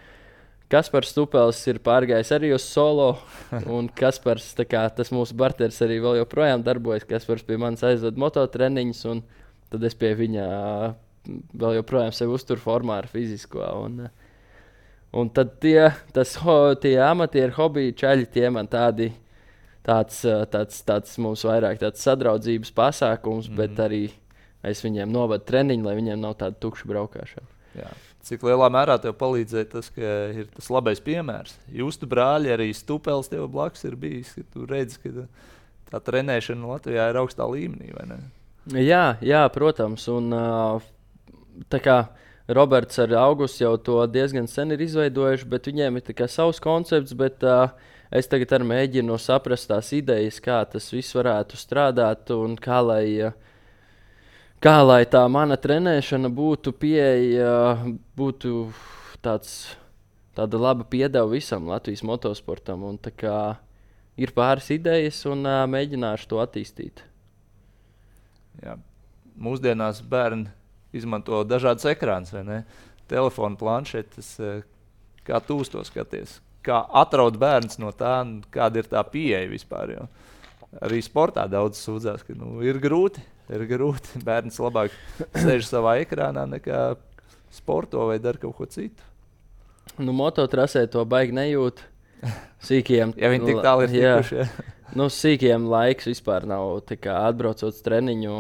[0.75, 3.15] Kaspars Stupels ir pārgājis arī uz solo,
[3.77, 7.07] un Kaspars, kā tas mūsu barteris arī vēl joprojām darbojas.
[7.09, 9.25] Kaspars pie manis aizved mototreniņus, un
[9.71, 10.93] tad es pie viņa ā,
[11.53, 13.65] vēl joprojām sevi uzturu formā ar fizisko.
[13.85, 14.07] Un,
[15.15, 19.13] un tad tie, tas, ho, tie amatieru hobiji čaļi, tie man tādi,
[19.87, 23.59] tāds, ā, tāds, tāds mums vairāk tāds sadraudzības pasākums, mm.
[23.61, 24.05] bet arī
[24.65, 27.51] es viņiem novadu treniņu, lai viņiem nav tāda tukša braukšana.
[27.75, 27.91] Jā.
[28.25, 31.59] Cik lielā mērā tev palīdzēja tas, ka ir tas labais piemērs?
[31.69, 34.31] Jūs, tu brāļi, arī Stupēls tev blakus ir bijis.
[34.55, 35.27] Tu redzi, ka
[35.91, 37.93] tā trenēšana Latvijā ir augstā līmenī.
[37.93, 38.19] vai ne?
[38.81, 40.07] Jā, jā, protams.
[40.09, 40.81] Un, ā,
[41.69, 41.99] tā kā
[42.49, 47.15] Roberts ar Augustu jau to diezgan sen ir izveidojuši, bet viņiem ir savs koncepts.
[47.17, 47.73] Bet, uh,
[48.13, 53.33] es tagad arī mēģinu saprast tās idejas, kā tas viss varētu strādāt un kā lai,
[54.61, 57.79] kā lai tā mana trenēšana būtu pieeja,
[58.17, 58.69] būtu
[59.25, 59.77] tāds,
[60.37, 62.85] tāda laba piedeva visam Latvijas motosportam.
[62.85, 63.57] Un, kā,
[64.21, 67.07] ir pāris idejas, un mēģināšu to attīstīt.
[68.61, 68.77] Jā.
[69.35, 70.53] Mūsdienās bērni
[70.95, 72.61] izmanto dažādas ekrānas, vai ne?
[73.11, 74.63] Telefona planšetes, eh,
[75.27, 76.39] kā uz to skaties.
[76.65, 79.99] Kā atraut bērns no tā, kāda ir tā pieeja vispār.
[79.99, 80.09] Jo
[80.83, 83.23] arī sportā daudz sūdzās, ka nu, ir grūti.
[83.53, 84.21] Ir grūti.
[84.27, 84.95] Bērns labāk
[85.37, 86.95] sēž savā ekrānā nekā
[87.53, 89.05] sporto vai dara kaut ko citu.
[90.01, 91.85] Nu, mototrasē to baigi nejūt.
[92.65, 94.15] Sīkiem, Ja viņi tik tālu ir Jā.
[94.17, 94.71] tikuši, ja.
[94.97, 96.81] Nu, sīkiem laiks vispār nav.
[96.89, 98.39] Atbraucot treniņu,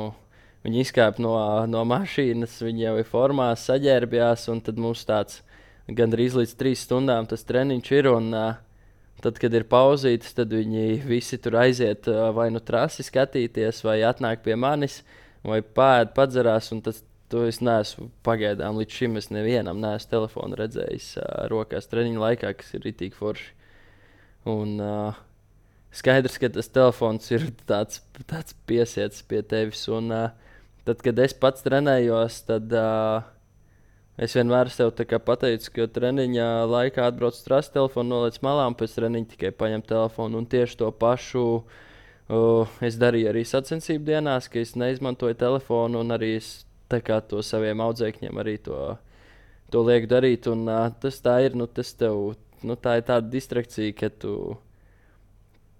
[0.65, 1.35] viņi izkāpa no,
[1.71, 5.43] no mašīnas, viņi jau ir formā, saģērbjās, un tad mums tāds
[5.89, 8.09] gandrīz līdz trīs stundām tas treniņš ir.
[8.15, 8.55] Un, uh,
[9.25, 14.01] tad, kad ir pauzītes, tad viņi visi tur aiziet uh, vai nu trasi skatīties, vai
[14.09, 15.03] atnāk pie manis,
[15.45, 16.73] vai pēd, padzerās.
[16.85, 17.03] Tas,
[17.33, 19.19] to es neesmu pagaidām līdz šim.
[19.21, 23.53] Es nevienam neesmu telefonu redzējis uh, rokās treniņa laikā, kas ir itī forši.
[24.49, 25.23] Un, uh,
[25.95, 29.85] Skaidrs, ka tas telefons ir tāds, tāds piesiets pie tevis.
[29.93, 30.43] Un, uh,
[30.85, 33.24] tad, kad es pats trenējos, tad uh,
[34.20, 39.32] es vienmēr sev pateicu, ka treniņa laikā atbrauc strāsts telefonu, noliec malā un pēc treniņa
[39.32, 40.43] tikai paņem telefonu.
[40.43, 46.14] Un tieši to pašu uh, es darīju arī sacensību dienās, ka es neizmantoju telefonu un
[46.14, 46.53] arī es
[47.28, 48.97] to saviem audzēkņiem arī to,
[49.72, 50.47] to lieku darīt.
[50.53, 54.37] Un, uh, tas tā ir, nu, tas tev, nu, tā ir tāda distrakcija, ka tu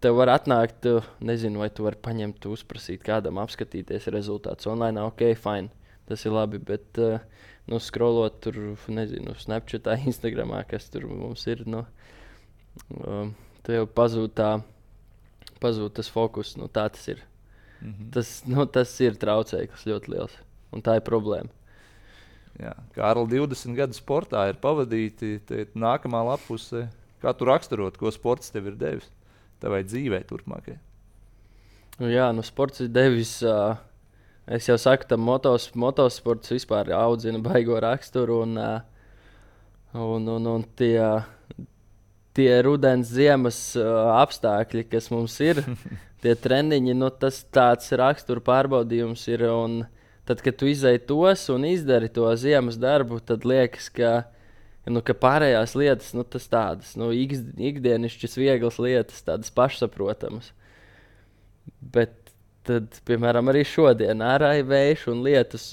[0.05, 0.87] tev var atnākt,
[1.25, 5.01] nezinu, vai tu vari paņemt, uzprasīt kādam, apskatīties rezultātus online.
[5.09, 5.73] Ok, fine,
[6.09, 6.61] tas ir labi.
[6.61, 7.23] Bet, uh,
[7.71, 8.59] nu, skrolot tur,
[8.93, 11.85] nezinu, Snapchatā, Instagramā, kas tur mums ir, nu,
[13.01, 13.33] um,
[13.65, 14.51] tev pazūd tā,
[15.65, 16.55] pazūd tas fokus.
[16.61, 17.25] Nu, tā tas ir.
[17.81, 18.13] Mm -hmm.
[18.13, 20.37] tas, nu, tas ir traucējums ļoti liels.
[20.73, 21.51] Un tā ir problēma.
[22.61, 25.41] Jā, Kārlis 20 gadu sportā ir pavadīti.
[25.75, 26.89] Nākamā lapusē,
[27.23, 29.11] kā tu raksturot, ko sports tev ir devis?
[29.65, 30.79] Tavai dzīvē turpmākajai?
[32.01, 33.37] Nu, jā, nu, sports ir devis.
[33.47, 33.77] Uh,
[34.51, 38.43] es jau saku, ka motos, motosports vispār audzina baigo raksturu.
[38.45, 38.81] Un, uh,
[39.95, 40.99] un, un, un tie,
[42.35, 45.63] tie rudens, ziemas uh, apstākļi, kas mums ir,
[46.25, 49.47] tie treniņi, nu, tas tāds rakstura pārbaudījums ir.
[49.55, 49.85] Un,
[50.27, 54.25] tad, kad tu izai tos un izdari to ziemas darbu, tad liekas, ka
[54.85, 60.51] Nu, ka pārējās lietas, nu, tas tādas nu, ikdienišķas, vieglas lietas, tādas pašsaprotamas.
[61.95, 62.13] Bet,
[62.69, 65.71] tad, piemēram, arī šodien ārā ir vējš un lietus.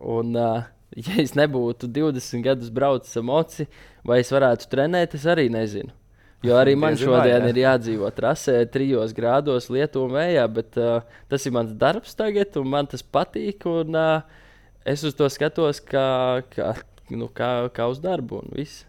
[0.00, 3.66] Un, uh, ja es nebūtu 20 gadus braucis ar moci,
[4.04, 5.94] vai es varētu trenēt, es arī nezinu.
[6.44, 11.00] Jo arī man šodien ir jādzīvo trasē, trijos grādos, lietu un vējā, bet uh,
[11.32, 13.64] tas ir mans darbs tagad, un man tas patīk.
[13.68, 14.44] Un, uh,
[14.84, 16.74] es uz to skatos kā, kā
[17.10, 18.84] nu, kā, kā uz darbu un viss.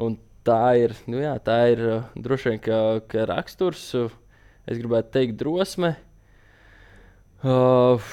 [0.00, 0.16] Un
[0.46, 2.78] tā ir, nu, jā, tā ir uh, droši vien ka,
[3.10, 4.12] ka raksturs, uh,
[4.66, 5.94] es gribētu teikt, drosme.
[7.42, 8.12] Uh,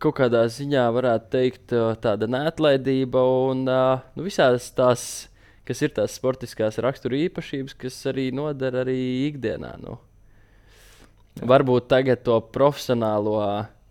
[0.00, 5.06] kaut kādā ziņā varētu teikt, uh, tāda neatlaidība un uh, nu, visās tās,
[5.68, 9.74] kas ir tās sportiskās rakstura īpašības, kas arī noder arī ikdienā.
[9.82, 9.98] Nu.
[11.40, 13.38] Varbūt tagad to profesionālo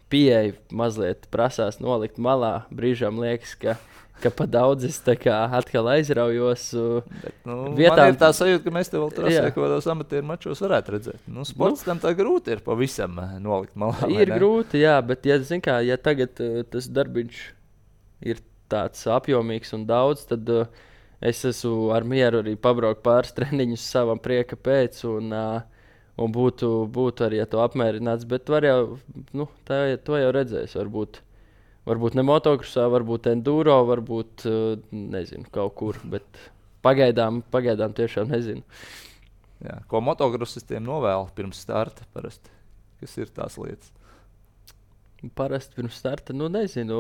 [0.10, 2.64] pieeju mazliet prasās nolikt malā.
[2.74, 3.78] Brīžām liekas, ka
[4.20, 6.66] ka pa daudz es atkal aizraujos.
[7.24, 8.12] Bet, nu, vietām...
[8.12, 11.24] ir tā sajūta, ka mēs te vēl trasē kaut kādos amatieru mačos varētu redzēt.
[11.32, 14.10] Nu, sports nu, tam tā grūti ir pavisam eh, nolikt malā.
[14.12, 17.41] Ir grūti, jā, bet ja, kā, ja tagad uh, tas darbiņš
[18.30, 20.68] ir tāds apjomīgs un daudz, tad uh,
[21.24, 25.03] es esmu ar mieru arī pabraukt pāris treniņus savam prieka pēc.
[25.10, 25.78] Un, uh,
[26.20, 28.28] un būtu, būtu arī ja to apmierināts.
[28.30, 28.99] Bet var jau,
[29.34, 30.76] nu, tā, to jau redzēs.
[30.80, 31.24] Varbūt
[31.89, 35.97] Varbūt ne motokrosā, varbūt enduro, varbūt eh, nezinu, kaut kur.
[36.11, 36.41] Bet
[36.86, 38.61] pagaidām, pagaidām tiešām nezinu.
[39.63, 42.05] Jā, ko motokrosistiem novēl pirms starta?
[42.13, 42.53] Parasti?
[42.99, 43.89] Kas ir tās lietas?
[45.36, 46.99] Parasti pirms starta, nu nezinu.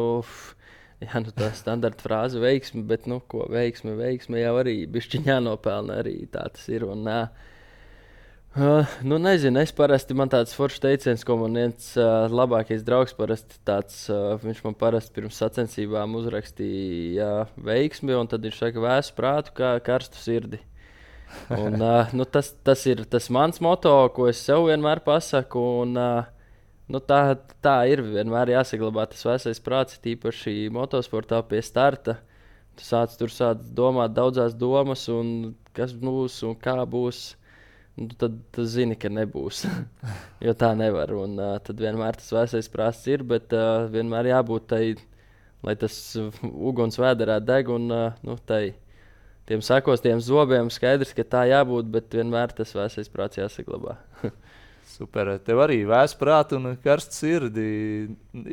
[0.99, 6.01] Jā, nu tā standarta frāze veiksme, bet, nu, ko veiksme, veiksme jau arī bišķiņā nopelna,
[6.01, 6.83] arī tā tas ir.
[6.89, 7.48] Un, uh,
[8.57, 13.13] Uh, nu, nezinu, es parasti man tāds foršs teiciens, ko man viens uh, labākais draugs
[13.13, 17.29] parasti tāds, uh, viņš man parasti pirms sacensībām uzrakstīja
[17.61, 20.57] veiksmi, un tad viņš saka, vēsu prātu, kā karstu sirdi.
[21.53, 25.61] Un, uh, nu, tas, tas ir tas mans moto, ko es sev vienmēr pasaku.
[25.83, 27.21] Un, uh, nu, tā,
[27.61, 32.17] tā ir vienmēr jāsaglabā tas vesels prāts, tīpaši motosportā pie starta.
[32.73, 37.37] Tu sāc tur sāc domāt daudzās domas, un kas būs un kā būs
[37.99, 39.63] nu, tad tu zini, ka nebūs.
[40.45, 41.13] jo tā nevar.
[41.17, 44.83] Un, uh, tad vienmēr tas vēsais prāts ir, bet uh, vienmēr jābūt tai,
[45.65, 45.95] lai tas
[46.43, 48.63] uguns vēderā deg un uh, nu, tai.
[49.49, 53.95] Tiem sakos, tiem zobiem skaidrs, ka tā jābūt, bet vienmēr tas vēsais prāts jāsaglabā.
[54.93, 55.31] Super.
[55.41, 57.65] Tev arī vēs prātu un karsts sirdi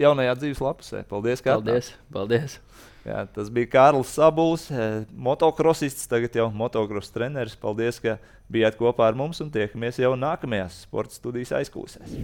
[0.01, 1.03] jaunajā dzīves lapusē.
[1.11, 1.90] Paldies, Kārlis.
[2.12, 2.57] Paldies.
[2.57, 2.94] paldies.
[3.07, 7.54] Jā, tas bija Kārlis Sabuls, eh, motocrossists, tagad jau motocross treneris.
[7.62, 8.16] Paldies, ka
[8.50, 12.18] bijāt kopā ar mums un tiekamies jau nākamajās sporta studijas aizklausēs.